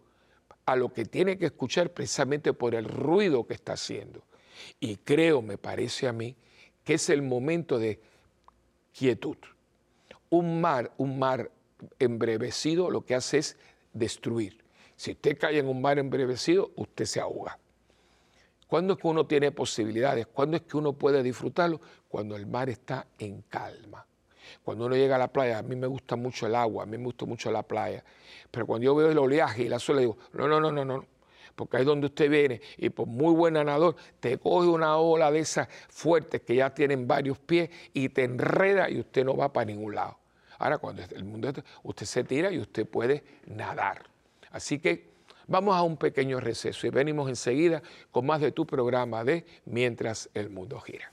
[0.66, 4.24] a lo que tiene que escuchar precisamente por el ruido que está haciendo.
[4.80, 6.34] Y creo, me parece a mí,
[6.82, 8.00] que es el momento de
[8.96, 9.36] quietud.
[10.30, 11.50] Un mar, un mar
[11.98, 13.56] embrevecido lo que hace es
[13.92, 14.62] destruir.
[14.96, 17.58] Si usted cae en un mar embrevecido, usted se ahoga.
[18.66, 20.26] ¿Cuándo es que uno tiene posibilidades?
[20.26, 21.80] ¿Cuándo es que uno puede disfrutarlo?
[22.08, 24.06] Cuando el mar está en calma.
[24.62, 26.98] Cuando uno llega a la playa, a mí me gusta mucho el agua, a mí
[26.98, 28.04] me gusta mucho la playa,
[28.50, 31.04] pero cuando yo veo el oleaje y la suela, digo, no, no, no, no, no,
[31.60, 35.30] porque ahí es donde usted viene y por muy buen nadador te coge una ola
[35.30, 39.52] de esas fuertes que ya tienen varios pies y te enreda y usted no va
[39.52, 40.16] para ningún lado.
[40.58, 44.04] Ahora, cuando el mundo, usted se tira y usted puede nadar.
[44.50, 45.10] Así que
[45.50, 50.30] Vamos a un pequeño receso y venimos enseguida con más de tu programa de Mientras
[50.32, 51.12] el mundo gira.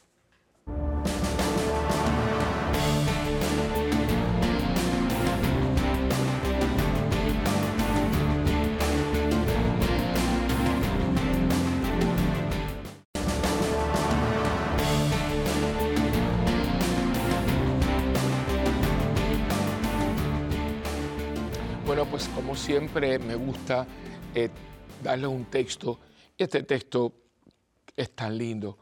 [22.18, 23.86] Pues como siempre me gusta
[24.34, 24.50] eh,
[25.04, 26.00] darles un texto.
[26.36, 27.14] Este texto
[27.96, 28.80] es tan lindo.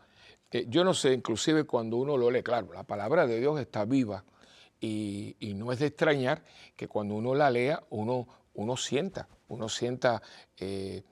[0.50, 3.84] Eh, yo no sé, inclusive cuando uno lo lee, claro, la palabra de Dios está
[3.84, 4.24] viva
[4.80, 6.46] y, no es de extrañar
[6.78, 8.26] que cuando uno la lea, uno,
[8.78, 10.22] sienta, uno sienta
[10.56, 11.04] eh,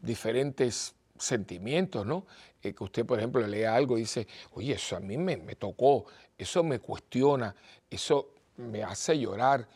[0.00, 2.26] diferentes sentimientos, ¿no?
[2.60, 6.04] que usted, por ejemplo, lea algo y dice, oye, eso a mí me, me tocó,
[6.36, 7.56] eso me cuestiona,
[7.88, 9.66] eso me hace llorar,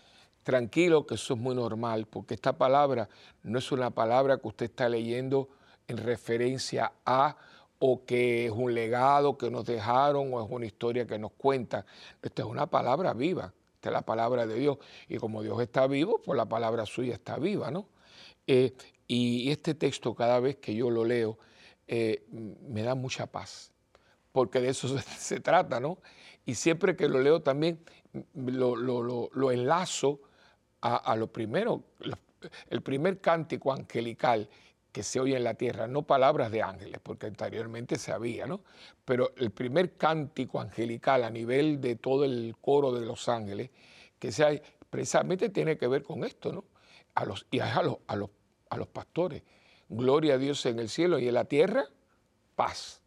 [0.44, 3.08] Tranquilo que eso es muy normal, porque esta palabra
[3.42, 5.48] no es una palabra que usted está leyendo
[5.88, 7.36] en referencia a
[7.78, 11.84] o que es un legado que nos dejaron o es una historia que nos cuentan.
[12.22, 14.78] Esta es una palabra viva, esta es la palabra de Dios.
[15.08, 17.88] Y como Dios está vivo, pues la palabra suya está viva, ¿no?
[18.46, 18.74] Eh,
[19.06, 21.38] y este texto cada vez que yo lo leo
[21.86, 23.72] eh, me da mucha paz,
[24.32, 25.98] porque de eso se, trata, ¿no?
[26.46, 27.80] Y siempre que lo leo también
[28.34, 30.20] lo, enlazo
[30.84, 31.82] a, lo primero,
[32.68, 34.48] el primer cántico angelical
[34.92, 38.60] que se oye en la tierra, no palabras de ángeles, porque anteriormente se había, ¿no?
[39.04, 43.70] Pero el primer cántico angelical a nivel de todo el coro de los ángeles,
[44.18, 46.64] que se precisamente tiene que ver con esto, ¿no?
[47.14, 48.30] A los, y a los, a, los,
[48.68, 49.42] a los pastores.
[49.88, 51.86] Gloria a Dios en el cielo y en la tierra,
[52.54, 53.00] paz.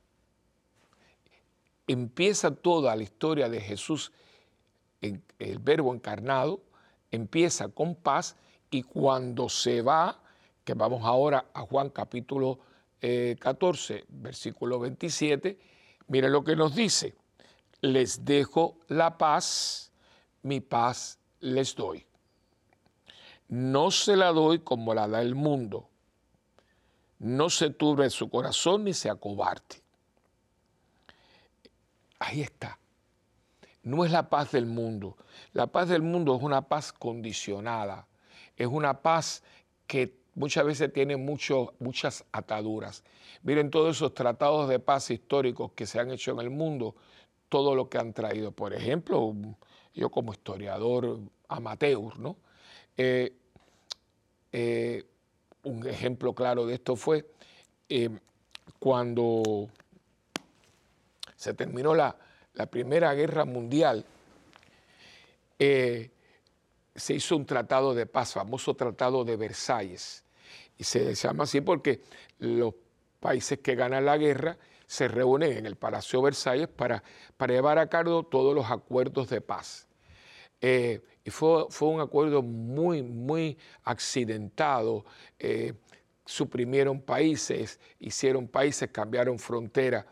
[1.85, 4.11] Empieza toda la historia de Jesús,
[4.99, 6.66] el verbo encarnado,
[7.11, 8.35] empieza con paz
[8.69, 10.19] y cuando se va,
[10.63, 12.59] que vamos ahora a Juan capítulo
[12.99, 15.59] 14, eh, versículo 27,
[16.07, 17.15] mire lo que nos dice,
[17.81, 19.91] les dejo la paz,
[20.43, 22.05] mi paz les doy.
[23.47, 25.87] No se la doy como la da el mundo.
[27.19, 29.81] No se turbe su corazón ni se acobarde.
[32.19, 32.77] Ahí está
[33.87, 35.17] no es la paz del mundo.
[35.53, 38.07] La paz del mundo es una paz condicionada,
[38.55, 39.43] es una paz
[39.87, 43.03] que muchas veces tiene muchas ataduras.
[43.43, 46.95] Miren todos esos tratados de paz históricos que se han hecho en el mundo,
[47.49, 48.51] todo lo que han traído.
[48.51, 49.33] Por ejemplo,
[49.93, 52.35] yo como historiador amateur, ¿no?
[52.97, 53.33] Eh,
[54.51, 55.05] eh,
[55.63, 57.29] un ejemplo claro de esto fue
[57.89, 58.09] eh,
[58.79, 59.69] cuando
[61.35, 62.17] se terminó la,
[62.57, 64.03] la Primera Guerra Mundial,
[65.59, 66.09] eh,
[66.95, 70.23] se hizo un tratado de paz, famoso tratado de Versalles.
[70.75, 72.01] Y se llama así porque
[72.39, 72.73] los
[73.19, 77.03] países que ganan la guerra se reúnen en el Palacio Versalles para,
[77.47, 79.87] llevar a cabo todos los acuerdos de paz.
[80.59, 85.05] Eh, y fue, fue, un acuerdo muy, muy accidentado.
[85.37, 85.73] Eh,
[86.25, 90.05] suprimieron países, hicieron países, cambiaron fronteras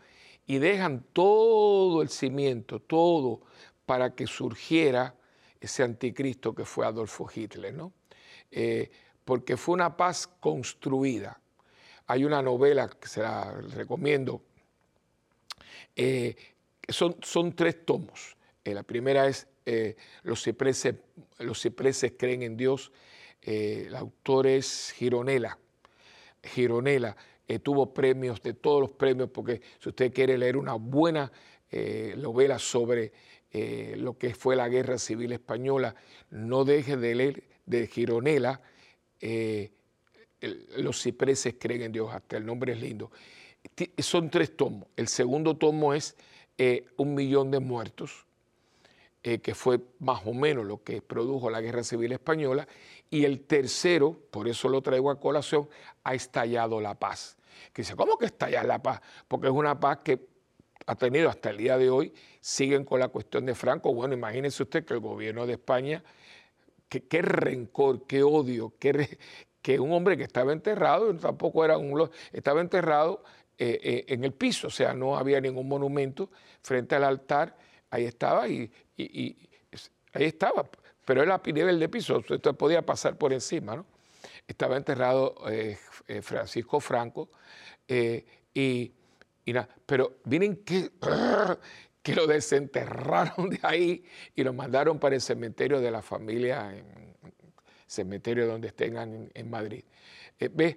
[0.46, 3.40] y dejan todo el cimiento, todo,
[3.84, 5.14] para que surgiera
[5.60, 7.92] ese anticristo que fue Adolfo Hitler, ¿no?
[8.50, 8.90] Eh,
[9.24, 11.40] porque fue una paz construida.
[12.06, 14.42] Hay una novela que se la recomiendo,
[15.96, 16.36] eh,
[16.88, 18.36] son, son, tres tomos.
[18.64, 19.48] Eh, la primera es
[20.22, 20.94] los, cipreses,
[21.38, 22.92] los cipreses creen en Dios,
[23.42, 25.58] el autor es Gironella.
[26.44, 27.16] Gironella
[27.48, 31.30] eh, tuvo premios, de todos los premios, porque si usted quiere leer una buena
[31.70, 33.12] eh, novela sobre
[33.52, 35.94] eh, lo que fue la Guerra Civil Española,
[36.30, 38.60] no deje de leer de Gironella,
[40.76, 43.10] Los cipreses creen en Dios, hasta el nombre es lindo.
[43.98, 44.88] Son tres tomos.
[44.96, 46.16] El segundo tomo es
[46.96, 48.25] Un millón de muertos,
[49.42, 52.68] que fue más o menos lo que produjo la Guerra Civil Española,
[53.10, 55.68] y el tercero, por eso lo traigo a colación,
[56.04, 57.36] ha estallado la paz.
[57.72, 59.00] Que dice, ¿cómo que estallar la paz?
[59.26, 60.28] Porque es una paz que
[60.86, 63.92] ha tenido hasta el día de hoy, siguen con la cuestión de Franco.
[63.92, 66.04] Bueno, imagínense usted que el gobierno de España,
[66.88, 69.18] qué rencor, qué odio, qué,
[69.60, 72.08] que un hombre que estaba enterrado, tampoco era un...
[72.32, 73.24] estaba enterrado
[73.58, 76.30] eh, eh, en el piso, o sea, no había ningún monumento
[76.62, 77.56] frente al altar,
[77.90, 80.68] ahí estaba y, ahí estaba,
[81.04, 83.86] pero era nivel de piso, usted podía pasar por encima, ¿no?
[84.46, 85.78] Estaba enterrado eh,
[86.22, 87.30] Francisco Franco
[87.88, 88.92] y,
[89.46, 90.92] nada, pero miren que,
[92.02, 97.16] que lo desenterraron de ahí y lo mandaron para el cementerio de la familia, en,
[97.86, 99.84] cementerio donde estén en, Madrid.
[100.38, 100.76] Eh,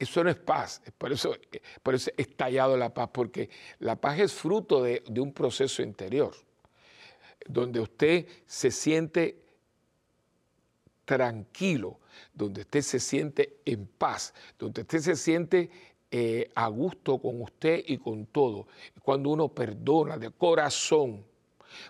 [0.00, 1.36] eso no es paz, por eso,
[1.82, 2.28] por eso es
[2.76, 6.34] la paz, porque la paz es fruto de, de un proceso interior,
[7.46, 9.42] donde usted se siente
[11.04, 12.00] tranquilo,
[12.32, 15.70] donde usted se siente en paz, donde usted se siente
[16.12, 18.66] eh, a gusto con usted y con todo.
[19.02, 21.24] Cuando uno perdona de corazón.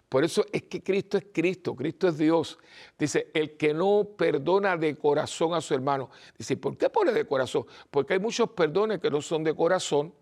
[0.09, 2.59] Por eso es que Cristo es Cristo, Cristo es Dios.
[2.99, 6.11] Dice, el que no perdona de corazón a su hermano.
[6.37, 7.67] Dice, ¿por qué pone de corazón?
[7.91, 10.15] Porque hay muchos perdones que no son de corazón,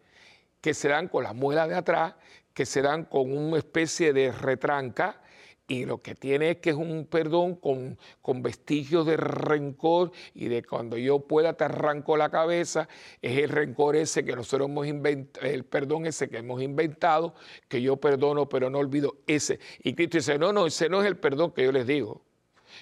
[0.61, 2.15] que se dan con la muela de atrás,
[2.53, 5.21] que se dan con una especie de retranca,
[5.69, 10.49] y lo que tiene es que es un perdón con, con, vestigios de rencor y
[10.49, 12.89] de cuando yo pueda te arranco la cabeza,
[13.21, 17.35] es el rencor ese que nosotros hemos inventado, el perdón ese que hemos inventado,
[17.69, 19.61] que yo perdono pero no olvido ese.
[19.81, 22.23] Y Cristo dice, no, no, ese no es el perdón que yo les digo.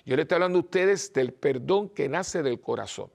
[0.05, 3.11] Yo les estoy hablando a ustedes del perdón que nace del corazón,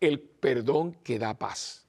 [0.00, 1.86] el perdón que da paz,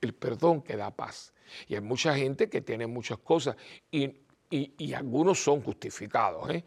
[0.00, 1.34] el perdón que da paz.
[1.66, 3.56] Y hay mucha gente que tiene muchas cosas
[3.90, 6.50] y y, algunos son justificados.
[6.50, 6.64] ¿eh?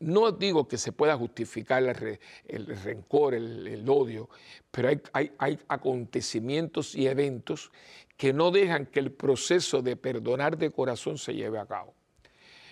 [0.00, 4.28] No digo que se pueda justificar el, rencor, el, odio,
[4.70, 7.70] pero hay, acontecimientos y eventos
[8.16, 11.94] que no dejan que el proceso de perdonar de corazón se lleve a cabo.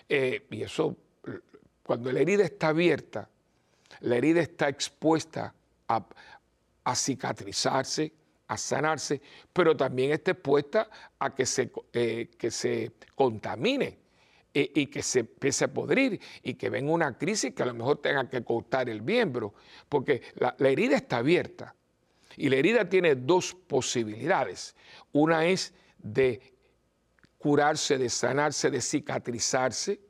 [0.09, 0.97] Eh, y eso,
[1.83, 3.29] cuando la herida está abierta,
[4.01, 5.55] la herida está expuesta
[5.89, 8.13] a, cicatrizarse,
[8.47, 9.21] a sanarse,
[9.53, 14.08] pero también está expuesta a que se, eh, que se contamine
[14.75, 17.99] y, que se empiece a podrir y que venga una crisis que a lo mejor
[17.99, 19.55] tenga que cortar el miembro,
[19.89, 21.75] porque la, herida está abierta
[22.37, 24.75] y la herida tiene dos posibilidades.
[25.13, 26.41] Una es de
[27.39, 30.01] curarse, de sanarse, de cicatrizarse,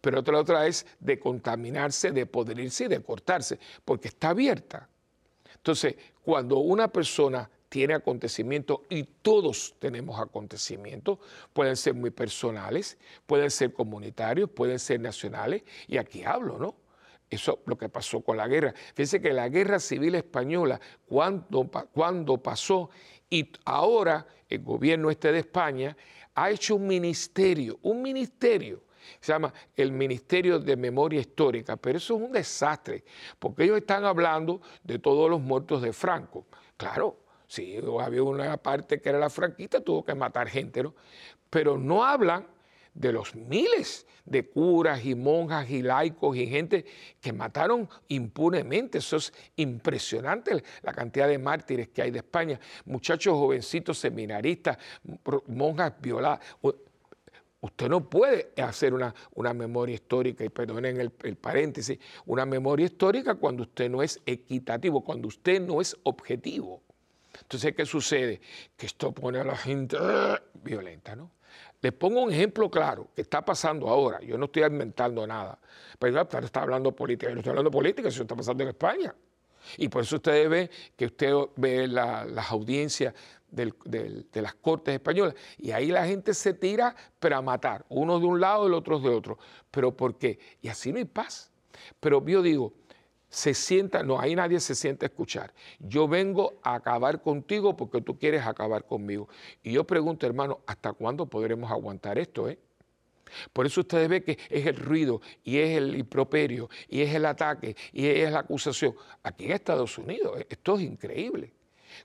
[0.00, 4.88] pero otra, otra es de contaminarse, de podrirse y de cortarse, porque está abierta.
[5.54, 11.18] Entonces, cuando una persona tiene acontecimientos y todos tenemos acontecimientos,
[11.52, 16.76] pueden ser muy personales, pueden ser comunitarios, pueden ser nacionales, y aquí hablo, ¿no?
[17.30, 18.72] Eso es lo que pasó con la guerra.
[18.94, 22.88] Fíjense que la guerra civil española, cuando, cuando pasó,
[23.28, 25.94] y ahora el gobierno este de España
[26.34, 28.88] ha hecho un ministerio, un ministerio
[29.20, 33.04] se llama el Ministerio de Memoria Histórica, pero eso es un desastre,
[33.38, 36.46] porque ellos están hablando de todos los muertos de Franco.
[36.76, 37.16] Claro,
[37.48, 40.94] Sí, había una parte que era la franquista, tuvo que matar gente, ¿no?
[41.48, 42.46] Pero no hablan
[42.92, 46.84] de los miles de curas y monjas y laicos y gente
[47.20, 48.98] que mataron impunemente.
[48.98, 52.60] Eso es impresionante la cantidad de mártires que hay de España.
[52.84, 54.76] Muchachos jovencitos seminaristas,
[55.46, 56.40] monjas violadas.
[57.60, 62.86] Usted no puede hacer una, una memoria histórica, y perdonen el, el, paréntesis, una memoria
[62.86, 66.82] histórica cuando usted no es equitativo, cuando usted no es objetivo.
[67.48, 68.42] Entonces, ¿qué sucede?
[68.76, 70.38] Que esto pone a la gente ¡ah!
[70.52, 71.30] violenta, ¿no?
[71.80, 74.20] Les pongo un ejemplo claro que está pasando ahora.
[74.20, 75.58] Yo no estoy inventando nada.
[75.98, 77.30] Pero usted está hablando política.
[77.30, 79.14] Yo no estoy hablando política, eso está pasando en España.
[79.78, 83.14] Y por eso ustedes ven que usted ve las audiencias
[83.50, 88.40] de las cortes españolas y ahí la gente se tira para matar, uno de un
[88.40, 89.38] lado y el otro de otro.
[89.70, 90.38] ¿Pero por qué?
[90.60, 91.50] Y así no hay paz.
[91.98, 92.74] Pero yo digo,
[93.28, 95.52] se sienta, no, ahí nadie se siente a escuchar.
[95.78, 99.28] Yo vengo a acabar contigo porque tú quieres acabar conmigo.
[99.62, 102.48] Y yo pregunto, hermano, ¿hasta cuándo podremos aguantar esto?
[102.48, 102.58] Eh?
[103.52, 107.26] Por eso ustedes ven que es el ruido y es el improperio y es el
[107.26, 108.94] ataque y es la acusación.
[109.22, 111.52] Aquí en Estados Unidos, esto es increíble.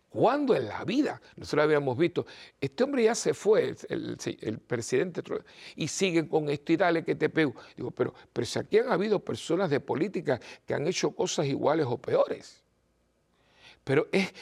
[0.09, 1.21] ¿Cuándo en la vida?
[1.35, 2.25] Nosotros habíamos visto,
[2.59, 5.23] este hombre ya se fue, el, presidente,
[5.75, 7.55] y siguen con esto y dale que te pego.
[7.75, 11.85] Digo, pero, pero si aquí han habido personas de política que han hecho cosas iguales
[11.87, 12.63] o peores.
[13.83, 14.33] Pero es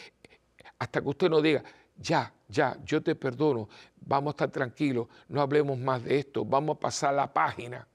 [0.78, 1.64] hasta que usted no diga,
[1.98, 3.70] ya, ya, yo te perdono,
[4.02, 7.88] vamos a estar tranquilos, no hablemos más de esto, vamos a pasar la página.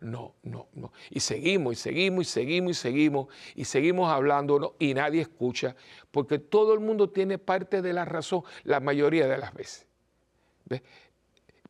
[0.00, 0.92] No, no, no.
[1.10, 5.74] Y seguimos, y seguimos, y seguimos, y seguimos, y seguimos hablando, y nadie escucha,
[6.10, 9.86] porque todo el mundo tiene parte de la razón la mayoría de las veces.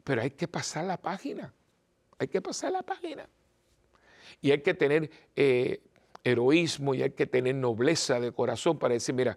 [0.02, 1.52] Pero hay que pasar la página,
[2.18, 3.28] hay que pasar la página.
[4.40, 5.80] Y hay que tener eh,
[6.24, 9.36] heroísmo y hay que tener nobleza de corazón para decir, mira,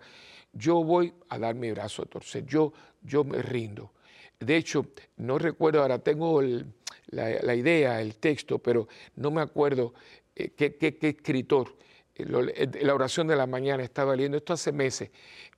[0.52, 3.94] yo voy a dar mi brazo a torcer, yo, yo me rindo.
[4.40, 4.86] De hecho,
[5.18, 6.66] no recuerdo, ahora tengo el,
[7.12, 9.94] la, idea, el texto, pero no me acuerdo
[10.36, 11.76] eh, qué, escritor.
[12.16, 15.10] Eh, eh, la oración de la mañana estaba leyendo esto hace meses,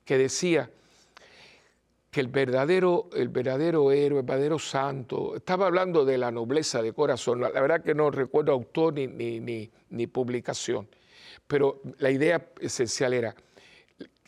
[0.04, 0.70] que decía
[2.10, 6.92] que el verdadero, el verdadero héroe, el verdadero santo, estaba hablando de la nobleza de
[6.92, 7.40] corazón.
[7.40, 9.40] La, verdad que no recuerdo autor ni,
[9.88, 10.88] ni publicación,
[11.46, 13.34] pero la idea esencial era,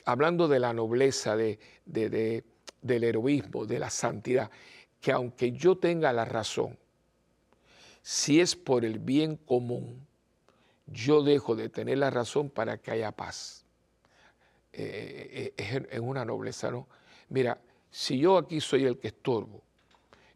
[0.05, 4.51] hablando de la nobleza, de, del heroísmo, de la santidad,
[5.01, 6.79] que aunque yo tenga la razón,
[8.05, 10.07] si es por el bien común,
[10.87, 13.65] yo dejo de tener la razón para que haya paz.
[14.75, 16.87] Eh, eh, es, una nobleza, ¿no?
[17.31, 17.59] Mira,
[17.91, 19.63] si yo aquí soy el que estorbo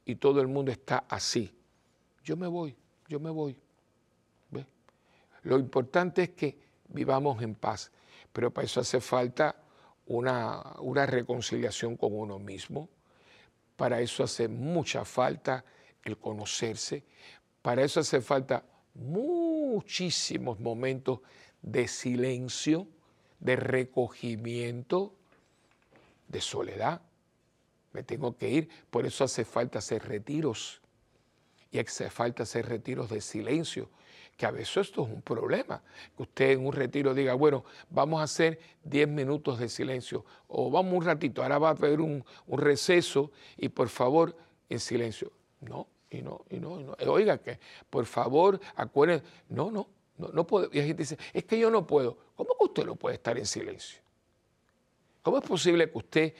[0.07, 1.55] y todo el mundo está así,
[2.25, 2.75] yo me voy,
[3.07, 3.55] yo me voy.
[5.43, 6.59] Lo importante es que
[6.89, 7.93] vivamos en paz,
[8.33, 9.55] pero para eso hace falta
[10.07, 12.89] una, una reconciliación con uno mismo,
[13.77, 15.64] para eso hace mucha falta
[16.03, 17.05] el conocerse,
[17.69, 18.64] para eso hace falta
[18.95, 21.21] muchísimos momentos
[21.61, 22.89] de silencio,
[23.41, 25.12] de recogimiento,
[26.29, 27.03] de soledad.
[27.93, 30.81] Me tengo que ir, por eso hace falta hacer retiros.
[31.71, 33.91] Y hace falta hacer retiros de silencio,
[34.39, 35.83] que a veces esto es un problema.
[36.16, 40.71] Que usted en un retiro diga, bueno, vamos a hacer 10 minutos de silencio, o
[40.71, 44.35] vamos un ratito, ahora va a haber un, un receso y por favor,
[44.71, 45.33] en silencio.
[45.61, 46.95] No, y no, y no, y no.
[47.07, 47.59] Oiga, que
[47.91, 50.69] por favor, acuérdense, no, no, no, no puedo.
[50.73, 52.17] Y la gente dice, es que yo no puedo.
[52.35, 54.01] ¿Cómo que usted no puede estar en silencio?
[55.23, 56.35] ¿Cómo es posible que usted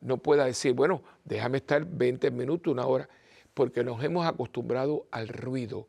[0.00, 3.08] no pueda decir, bueno, déjame estar 20 minutos, una hora?
[3.54, 5.86] Porque nos hemos acostumbrado al ruido,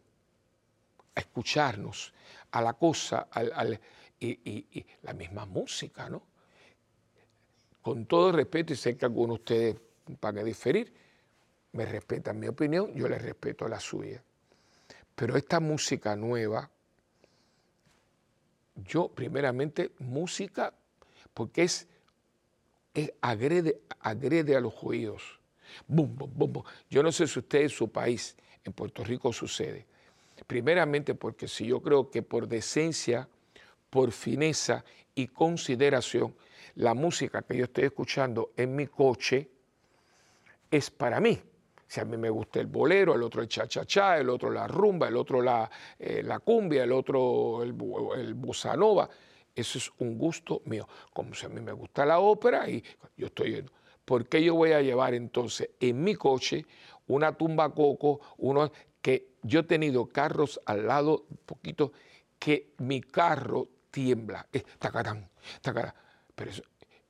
[1.15, 2.13] a escucharnos,
[2.51, 3.80] a la cosa, al,
[4.19, 6.24] y, la misma música, ¿no?
[7.82, 9.76] Con todo respeto, y sé que algunos de ustedes
[10.21, 10.93] van a diferir,
[11.74, 14.24] me respetan mi opinión, yo les respeto la suya.
[15.15, 16.69] Pero esta música nueva,
[18.76, 20.74] yo primeramente música,
[21.34, 21.88] porque es,
[23.21, 25.39] agrede, agrede a los oídos.
[25.88, 29.86] Bum, bum, bum, yo no sé si usted en su país, en Puerto Rico sucede.
[30.45, 33.28] Primeramente porque si yo creo que por decencia,
[33.89, 34.84] por fineza
[35.15, 36.36] y consideración,
[36.76, 39.49] la música que yo estoy escuchando en mi coche
[40.69, 41.41] es para mí
[41.93, 45.07] si a mí me gusta el bolero, el otro el cha-cha-cha, el otro la rumba,
[45.09, 45.69] el otro la,
[45.99, 47.75] eh, la cumbia, el otro el,
[48.17, 49.07] el bossa nova.
[49.53, 50.87] Eso es un gusto mío.
[51.13, 52.83] Como si a mí me gusta la ópera y
[53.15, 53.63] yo estoy...
[54.03, 56.65] ¿Por qué yo voy a llevar entonces en mi coche
[57.05, 61.91] una tumba coco, uno que yo he tenido carros al lado, un poquito,
[62.39, 64.63] que mi carro tiembla, eh.
[66.35, 66.63] Pero eso,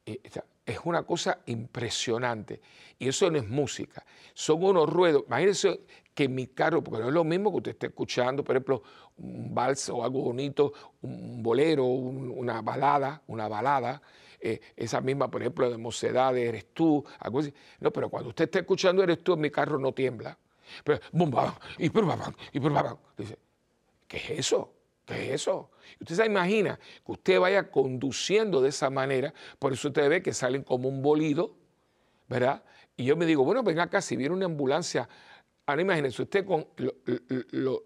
[0.06, 0.20] eh,
[0.66, 2.62] es una cosa impresionante.
[3.00, 5.24] Y eso no es música, son unos ruedos.
[5.28, 5.82] Imagínense
[6.14, 8.84] que mi carro, porque no es lo mismo que usted esté escuchando, por ejemplo,
[9.18, 14.02] un vals o algo bonito, un bolero, una balada, una balada,
[14.40, 17.54] eh, esa misma, por ejemplo, de mocedad, eres tú, algo así.
[17.80, 20.38] No, pero cuando usted está escuchando eres tú, mi carro no tiembla.
[20.84, 21.32] Pero, bum,
[21.78, 22.60] y y
[23.18, 23.38] Dice,
[24.08, 24.73] ¿qué es eso?
[25.06, 25.72] ¿Qué es eso?
[26.00, 30.34] Usted se imagina que usted vaya conduciendo de esa manera, por eso usted ve que
[30.34, 31.56] salen como un bolido,
[32.28, 32.64] ¿verdad?
[32.96, 35.10] Y yo me digo, bueno, venga acá, si viene una ambulancia,
[35.66, 36.68] ahora imagínese usted con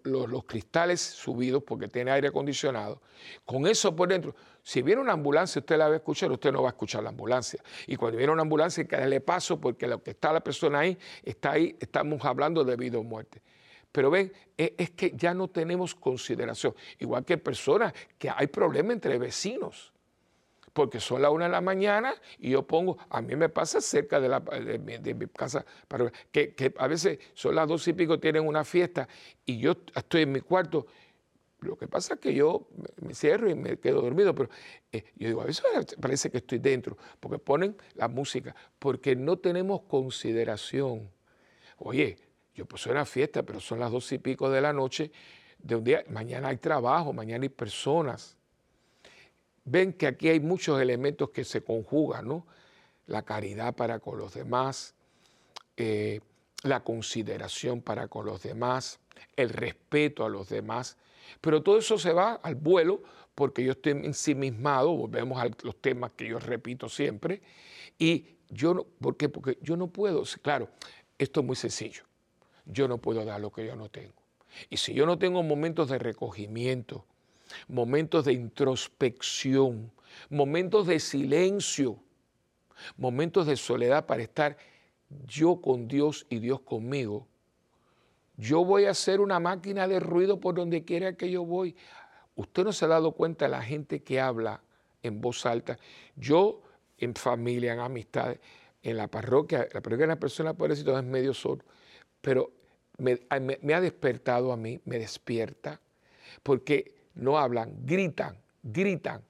[0.04, 3.02] los cristales subidos porque tiene aire acondicionado,
[3.44, 6.62] con eso por dentro, si viene una ambulancia, usted la va a escuchar, usted no
[6.62, 7.58] va a escuchar la ambulancia.
[7.86, 10.80] Y cuando viene una ambulancia, hay que darle paso porque lo que está la persona
[10.80, 13.40] ahí, está ahí, estamos hablando de vida o muerte.
[13.92, 16.74] Pero ven, e, es que ya no tenemos consideración.
[16.98, 19.92] Igual que personas, que hay problemas entre vecinos.
[20.72, 24.20] Porque son las una de la mañana y yo pongo, a mí me pasa cerca
[24.20, 25.64] de, la, mi, casa,
[26.30, 29.08] que, que, a veces son las dos y pico, tienen una fiesta
[29.44, 30.86] y yo estoy en mi cuarto.
[31.60, 32.68] Lo que pasa es que yo
[33.00, 34.50] me cierro y me quedo dormido, pero
[34.92, 35.64] eh, yo digo, a veces
[36.00, 41.10] parece que estoy dentro, porque ponen la música, porque no tenemos consideración.
[41.78, 42.16] Oye,
[42.58, 45.12] yo pues una fiesta, pero son las dos y pico de la noche
[45.60, 48.36] de un día, mañana hay trabajo, mañana hay personas.
[49.64, 52.46] Ven que aquí hay muchos elementos que se conjugan, ¿no?
[53.06, 54.94] La caridad para con los demás,
[55.76, 56.20] eh,
[56.64, 58.98] la consideración para con los demás,
[59.36, 60.96] el respeto a los demás.
[61.40, 63.04] Pero todo eso se va al vuelo
[63.36, 67.40] porque yo estoy ensimismado, volvemos a los temas que yo repito siempre,
[68.00, 69.28] y yo no, ¿por qué?
[69.28, 70.68] Porque yo no puedo, claro,
[71.18, 72.07] esto es muy sencillo
[72.68, 74.14] yo no puedo dar lo que yo no tengo.
[74.70, 77.04] Y si yo no tengo momentos de recogimiento,
[77.66, 79.90] momentos de introspección,
[80.30, 81.98] momentos de silencio,
[82.96, 84.56] momentos de soledad para estar
[85.26, 87.26] yo con Dios y Dios conmigo,
[88.36, 91.74] yo voy a ser una máquina de ruido por donde quiera que yo voy.
[92.36, 94.62] Usted no se ha dado cuenta de la gente que habla
[95.02, 95.76] en voz alta.
[96.14, 96.62] Yo,
[96.98, 98.38] en familia, en amistades,
[98.82, 101.64] en la parroquia, la parroquia de una persona decir es medio solo,
[102.20, 102.52] pero
[102.98, 105.80] me, ha despertado a mí, me despierta,
[106.42, 109.22] porque no hablan, gritan, gritan.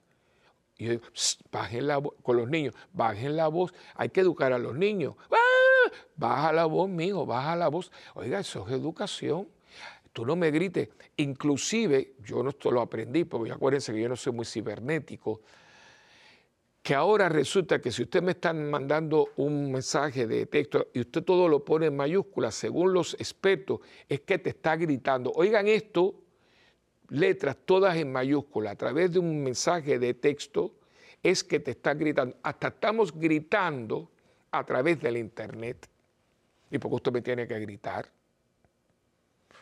[0.76, 1.02] Y yo digo,
[1.50, 5.14] bajen la voz, con los niños, bajen la voz, hay que educar a los niños.
[5.30, 5.38] ¡Ah!
[6.16, 7.90] Baja la voz, mijo, baja la voz.
[8.14, 9.48] Oiga, eso es educación.
[10.12, 10.88] Tú no me grites.
[11.16, 15.40] Inclusive, yo no esto lo aprendí, porque acuérdense que yo no soy muy cibernético,
[16.82, 21.22] que ahora resulta que si usted me está mandando un mensaje de texto y usted
[21.22, 25.32] todo lo pone en mayúsculas, según los expertos, es que te está gritando.
[25.34, 26.14] Oigan esto,
[27.08, 30.74] letras todas en mayúsculas a través de un mensaje de texto,
[31.22, 32.36] es que te está gritando.
[32.42, 34.10] Hasta estamos gritando
[34.50, 35.88] a través del Internet.
[36.70, 38.10] ¿Y porque usted me tiene que gritar?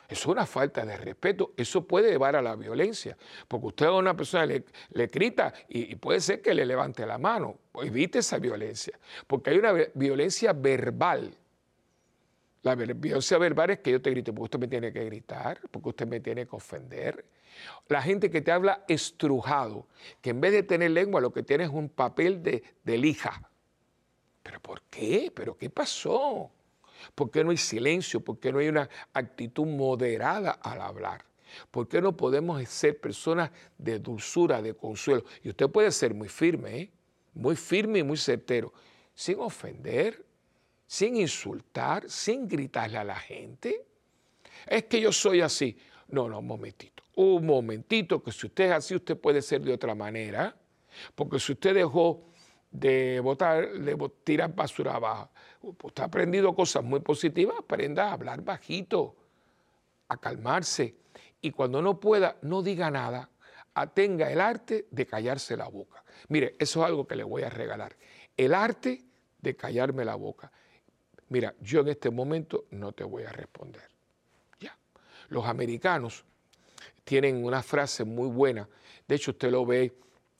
[0.08, 1.52] Es una falta de respeto.
[1.56, 3.16] Eso puede llevar a la violencia.
[3.48, 7.18] Porque usted a una persona le, le grita y, puede ser que le levante la
[7.18, 7.58] mano.
[7.82, 8.98] Evite esa violencia.
[9.26, 11.36] Porque hay una violencia verbal.
[12.62, 15.88] La violencia verbal es que yo te grite porque usted me tiene que gritar, porque
[15.90, 17.24] usted me tiene que ofender.
[17.88, 19.86] La gente que te habla estrujado,
[20.20, 23.48] que en vez de tener lengua lo que tiene es un papel de, de lija.
[24.42, 25.32] ¿Pero por qué?
[25.34, 26.50] ¿Pero qué pasó?
[27.14, 28.20] ¿Por qué no hay silencio?
[28.20, 31.24] ¿Por qué no hay una actitud moderada al hablar?
[31.70, 35.24] ¿Por qué no podemos ser personas de dulzura, de consuelo?
[35.42, 36.90] Y usted puede ser muy firme, ¿eh?
[37.34, 38.72] muy firme y muy certero,
[39.14, 40.24] sin ofender,
[40.86, 43.84] sin insultar, sin gritarle a la gente.
[44.66, 45.76] Es que yo soy así.
[46.08, 47.02] No, no, un momentito.
[47.16, 50.54] Un momentito, que si usted es así, usted puede ser de otra manera.
[51.14, 52.24] Porque si usted dejó
[52.70, 55.30] de botar, de tirar basura abajo.
[55.82, 59.16] Usted ha aprendido cosas muy positivas, aprenda a hablar bajito,
[60.08, 60.94] a calmarse.
[61.40, 63.30] Y cuando no pueda, no diga nada.
[63.74, 66.04] Atenga el arte de callarse la boca.
[66.28, 67.96] Mire, eso es algo que le voy a regalar.
[68.36, 69.04] El arte
[69.40, 70.50] de callarme la boca.
[71.28, 73.82] Mira, yo en este momento no te voy a responder.
[74.60, 74.76] Ya.
[75.28, 76.24] Los americanos
[77.04, 78.68] tienen una frase muy buena.
[79.06, 79.94] De hecho, usted lo ve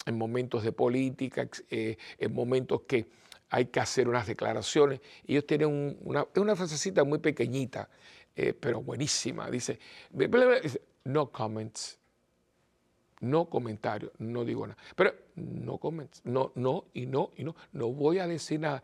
[0.06, 3.06] en momentos de política, eh, en momentos que
[3.50, 5.00] hay que hacer unas declaraciones.
[5.26, 7.88] Ellos tienen una, una frasecita muy pequeñita,
[8.34, 9.50] eh, pero buenísima.
[9.50, 9.78] Dice,
[11.04, 11.98] no comments,
[13.20, 14.80] no comentarios, no digo nada.
[14.94, 18.82] Pero no comments, no, no y no y no, no voy a decir nada.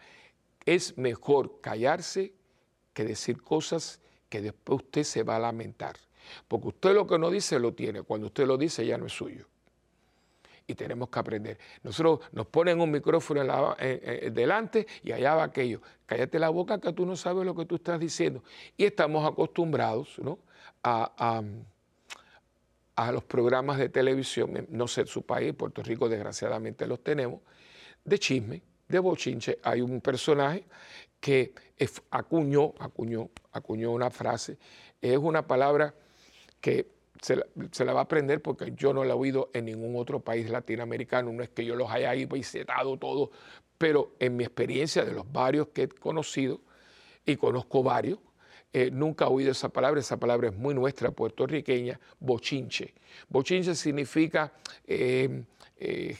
[0.64, 2.32] Es mejor callarse
[2.92, 5.96] que decir cosas que después usted se va a lamentar.
[6.46, 9.12] Porque usted lo que no dice lo tiene, cuando usted lo dice ya no es
[9.12, 9.46] suyo
[10.72, 11.58] y tenemos que aprender.
[11.82, 13.76] Nosotros nos ponen un micrófono
[14.32, 15.80] delante y allá va aquello.
[16.06, 18.42] Cállate la boca que tú no sabes lo que tú estás diciendo.
[18.76, 20.20] Y estamos acostumbrados
[20.82, 21.42] a,
[22.96, 27.40] a, los programas de televisión, no sé su país, Puerto Rico desgraciadamente los tenemos,
[28.04, 29.58] de chisme, de bochinche.
[29.62, 30.64] Hay un personaje
[31.20, 31.54] que
[32.10, 34.58] acuñó, acuñó, acuñó una frase,
[35.00, 35.94] es una palabra
[36.60, 37.36] que se
[37.84, 41.32] la, va a aprender porque yo no la he oído en ningún otro país latinoamericano.
[41.32, 43.30] No es que yo los haya ahí visitado todos,
[43.78, 46.60] pero en mi experiencia de los varios que he conocido,
[47.24, 48.18] y conozco varios,
[48.72, 50.00] eh, nunca he oído esa palabra.
[50.00, 52.94] Esa palabra es muy nuestra, puertorriqueña, bochinche.
[53.28, 54.52] Bochinche significa
[54.86, 55.44] eh,
[55.76, 56.16] eh,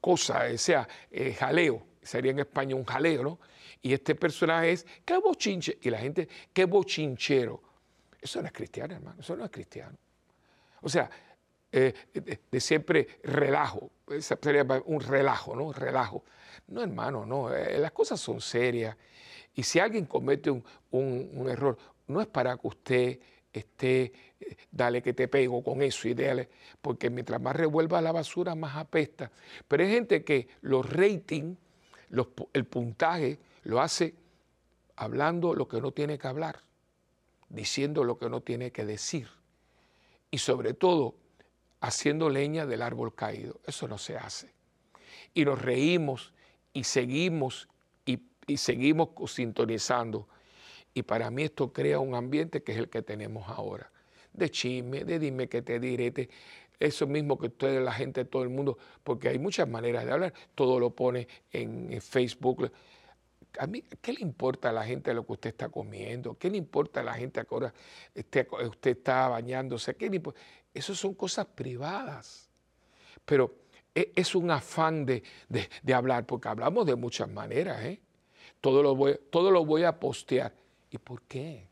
[0.00, 0.88] cosa, o sea,
[1.38, 1.86] jaleo.
[2.02, 3.38] Sería en España un jaleo, ¿no?
[3.80, 5.78] Y este personaje es, ¿qué bochinche?
[5.82, 7.62] Y la gente, ¿qué bochinchero?
[8.22, 9.98] Eso no es cristiano, hermano, eso no es cristiano.
[10.80, 11.10] O sea,
[11.72, 15.72] eh, de, siempre relajo, sería un relajo, ¿no?
[15.72, 16.22] Relajo.
[16.68, 18.96] No, hermano, no, eh, las cosas son serias.
[19.54, 23.18] Y si alguien comete un, error, no es para que usted
[23.52, 26.48] esté, eh, dale que te pego con eso y dale,
[26.80, 29.32] porque mientras más revuelva la basura, más apesta.
[29.66, 31.58] Pero hay gente que los ratings,
[32.52, 34.14] el puntaje, lo hace
[34.94, 36.60] hablando lo que no tiene que hablar
[37.52, 39.28] diciendo lo que no tiene que decir
[40.30, 41.14] y sobre todo
[41.80, 43.60] haciendo leña del árbol caído.
[43.66, 44.50] Eso no se hace.
[45.34, 46.32] Y nos reímos
[46.72, 47.68] y seguimos
[48.06, 48.20] y,
[48.56, 50.26] seguimos sintonizando.
[50.94, 53.90] Y para mí esto crea un ambiente que es el que tenemos ahora.
[54.32, 56.30] De chisme, de dime que te diré,
[56.80, 60.34] eso mismo que ustedes, la gente, todo el mundo, porque hay muchas maneras de hablar.
[60.54, 62.72] Todo lo pone en Facebook
[63.58, 66.36] a mí, ¿qué le importa a la gente lo que usted está comiendo?
[66.38, 67.72] ¿Qué le importa a la gente que ahora
[68.14, 69.94] usted, está bañándose?
[69.94, 70.22] ¿Qué le
[70.72, 72.48] Eso son cosas privadas.
[73.24, 73.54] Pero
[73.94, 75.22] e, es un afán de,
[75.92, 77.84] hablar, porque hablamos de muchas maneras.
[77.84, 78.00] ¿eh?
[78.60, 80.52] Todo, lo voy, todo lo voy a postear.
[80.90, 81.68] ¿Y por qué?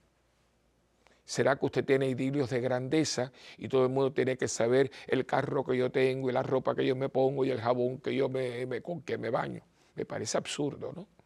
[1.24, 5.24] ¿Será que usted tiene idilios de grandeza y todo el mundo tiene que saber el
[5.26, 8.14] carro que yo tengo y la ropa que yo me pongo y el jabón que
[8.14, 8.66] yo me,
[9.07, 9.62] que me baño?
[9.95, 11.19] Me parece absurdo, ¿no?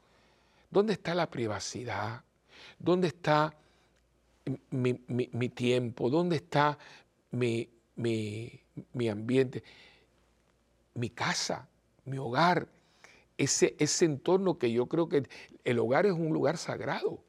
[0.75, 2.25] ¿Dónde está la privacidad?
[2.81, 3.55] ¿Dónde está
[4.70, 6.11] mi, tiempo?
[6.11, 6.77] ¿Dónde está
[7.31, 7.70] mi,
[9.09, 9.62] ambiente?
[10.95, 11.68] mi casa,
[12.05, 12.66] mi hogar,
[13.39, 15.29] ese, ese entorno que yo creo que
[15.62, 17.22] el hogar es un lugar sagrado.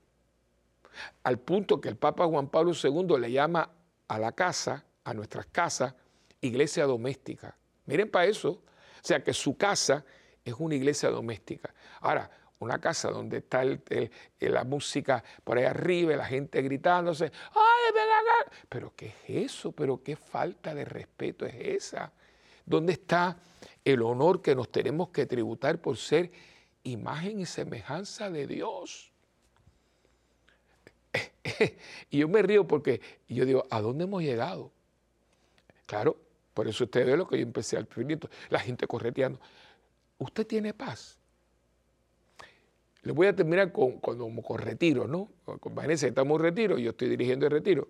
[1.21, 3.69] Al punto que el Papa Juan Pablo II le llama
[4.07, 5.93] a la casa, a nuestras casas,
[6.41, 7.55] iglesia doméstica.
[7.85, 8.49] Miren para eso.
[8.49, 10.03] O sea que su casa
[10.43, 11.71] es una iglesia doméstica.
[12.01, 12.31] Ahora,
[12.65, 18.51] una casa donde está la música por ahí arriba, la gente gritándose, ¡ay, ven acá!
[18.67, 19.71] Pero ¿qué es eso?
[19.71, 22.11] ¿Pero qué falta de respeto es esa?
[22.65, 23.37] ¿Dónde está
[23.83, 26.31] el honor que nos tenemos que tributar por ser
[26.83, 29.11] imagen y semejanza de Dios?
[32.09, 34.71] y yo me río porque yo digo, ¿a dónde hemos llegado?
[35.85, 36.17] Claro,
[36.53, 39.39] por eso usted ve lo que yo empecé al principio, la gente correteando.
[40.17, 41.17] ¿Usted tiene paz?
[43.05, 45.29] Le voy a terminar con, con, con retiro, ¿no?
[45.59, 47.87] Con Vanessa estamos en retiro, yo estoy dirigiendo el retiro.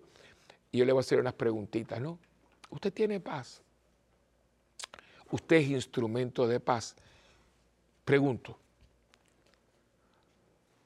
[0.70, 2.18] Y yo le voy a hacer unas preguntitas, ¿no?
[2.68, 3.62] ¿Usted tiene paz?
[5.30, 6.94] ¿Usted es instrumento de paz?
[8.04, 8.58] Pregunto.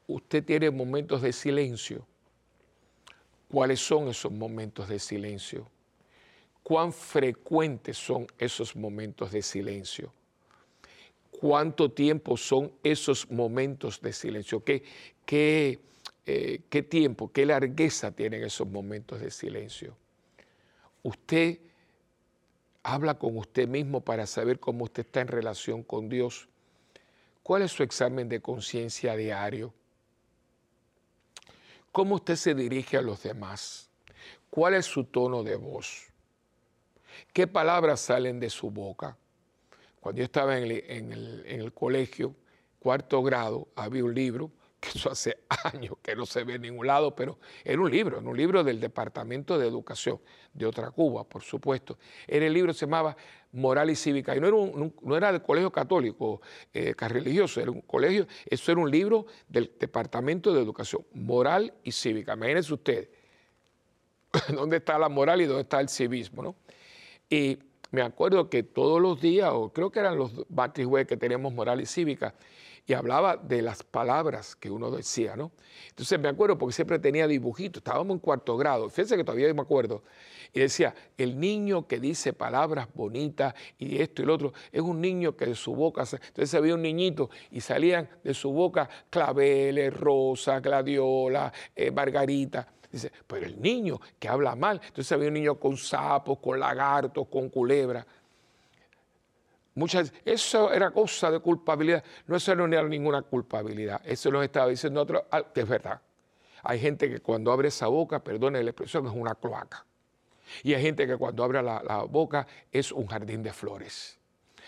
[0.07, 2.07] ¿Usted tiene momentos de silencio?
[3.51, 5.67] ¿Cuáles son esos momentos de silencio?
[6.63, 10.13] ¿Cuán frecuentes son esos momentos de silencio?
[11.41, 14.83] Cuánto tiempo son esos momentos de silencio, qué,
[15.25, 15.81] qué,
[16.27, 19.97] eh, qué tiempo, qué largueza tienen esos momentos de silencio.
[21.03, 21.59] Usted
[22.83, 26.47] habla con usted mismo para saber cómo usted está en relación con Dios.
[27.43, 29.73] ¿Cuál es su examen de conciencia diario?
[31.91, 33.89] ¿Cómo usted se dirige a los demás?
[34.51, 36.07] ¿Cuál es su tono de voz?
[37.33, 39.17] ¿Qué palabras salen de su boca?
[40.01, 42.35] Cuando yo estaba en el, colegio,
[42.79, 45.41] cuarto grado, había un libro, que eso hace
[45.75, 48.65] años que no se ve en ningún lado, pero era un libro, era un libro
[48.65, 50.19] del Departamento de Educación
[50.55, 51.99] de otra Cuba, por supuesto.
[52.27, 53.15] Era el libro se llamaba
[53.53, 56.41] Moral y Cívica, y no era, no era del colegio católico,
[56.73, 61.93] eh, religioso, era un colegio, eso era un libro del Departamento de Educación, Moral y
[61.93, 62.33] Cívica.
[62.33, 63.11] Imagínense ustedes,
[64.55, 66.57] dónde está la moral y dónde está el civismo, ¿no?
[67.29, 67.59] Y
[67.91, 71.81] me acuerdo que todos los días, o creo que eran los web que teníamos moral
[71.81, 72.35] y cívica,
[72.87, 75.53] y hablaba de las palabras que uno decía, ¿no?
[75.91, 79.63] Entonces me acuerdo porque siempre tenía dibujitos, estábamos en cuarto grado, fíjense que todavía me
[79.63, 80.03] acuerdo,
[80.53, 85.01] y decía, el niño que dice palabras bonitas y esto y lo otro, es un
[85.01, 89.95] niño que de su boca, entonces había un niñito y salían de su boca claveles,
[89.95, 92.67] rosa, gladiola, eh, margarita.
[92.91, 97.29] Dice, pero el niño que habla mal, entonces había un niño con sapos, con lagartos,
[97.29, 98.05] con culebra.
[99.75, 102.03] Muchas, eso era cosa de culpabilidad.
[102.27, 104.01] No, eso no era ninguna culpabilidad.
[104.05, 106.01] Eso nos estaba diciendo otro, que es verdad.
[106.65, 109.87] Hay gente que cuando abre esa boca, perdone la expresión, es una cloaca.
[110.65, 114.19] Y hay gente que cuando abre la boca es un jardín de flores.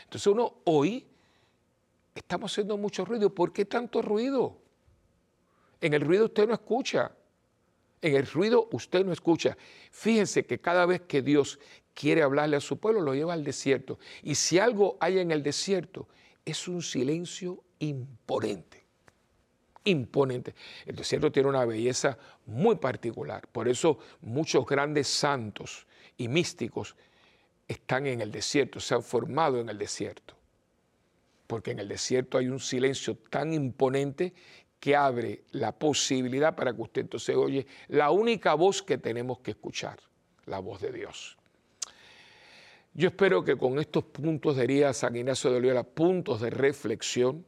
[0.04, 1.06] Entonces uno hoy
[2.14, 3.34] estamos haciendo mucho ruido.
[3.34, 4.56] ¿Por qué tanto ruido?
[5.80, 7.10] En el ruido usted no escucha.
[8.02, 9.56] En el ruido usted no escucha.
[9.92, 11.60] Fíjense que cada vez que Dios
[11.94, 13.98] quiere hablarle a su pueblo, lo lleva al desierto.
[14.22, 16.08] Y si algo hay en el desierto,
[16.44, 18.82] es un silencio imponente.
[19.84, 20.54] Imponente.
[20.84, 23.46] El desierto tiene una belleza muy particular.
[23.48, 25.86] Por eso muchos grandes santos
[26.16, 26.96] y místicos
[27.68, 30.34] están en el desierto, se han formado en el desierto.
[31.46, 34.32] Porque en el desierto hay un silencio tan imponente
[34.82, 39.52] que abre la posibilidad para que usted entonces oye la única voz que tenemos que
[39.52, 39.96] escuchar,
[40.46, 41.38] la voz de Dios.
[42.92, 47.46] Yo espero que con estos puntos, diría San Ignacio de Loyola, puntos de reflexión,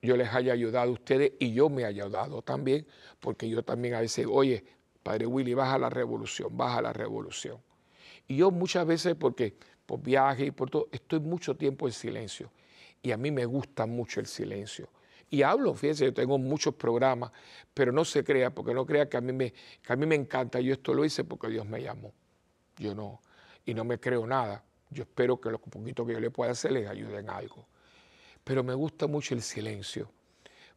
[0.00, 2.86] yo les haya ayudado a ustedes y yo me haya ayudado también,
[3.20, 4.64] porque yo también a veces, oye,
[5.02, 7.58] Padre Willy, baja la revolución, baja la revolución.
[8.26, 12.50] Y yo muchas veces, porque por viaje y por todo, estoy mucho tiempo en silencio.
[13.02, 14.88] Y a mí me gusta mucho el silencio
[15.32, 17.32] y hablo, fíjense, yo tengo muchos programas,
[17.72, 19.54] pero no se crea, porque no crea que a mí me,
[19.88, 22.12] a mí me encanta, yo esto lo hice porque Dios me llamó.
[22.76, 23.18] Yo no,
[23.64, 24.62] y no me creo nada.
[24.90, 27.66] Yo espero que lo poquito que yo le pueda hacer les ayude en algo.
[28.44, 30.10] Pero me gusta mucho el silencio,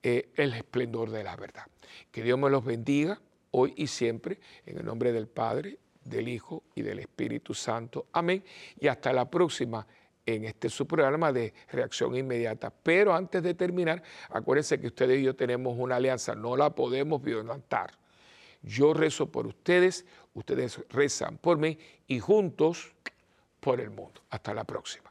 [0.02, 1.66] el esplendor de la verdad.
[2.12, 3.20] Que Dios me los bendiga
[3.52, 8.08] hoy y siempre en el nombre del Padre, del Hijo y del Espíritu Santo.
[8.14, 8.44] Amén.
[8.80, 9.86] Y hasta la próxima
[10.26, 12.70] en este su programa de reacción inmediata.
[12.70, 17.22] Pero antes de terminar, acuérdense que ustedes y yo tenemos una alianza, no la podemos
[17.22, 17.98] violentar.
[18.62, 21.78] Yo rezo por ustedes, ustedes rezan por mí
[22.08, 22.94] y juntos
[23.60, 24.22] por el mundo.
[24.30, 25.09] Hasta la próxima.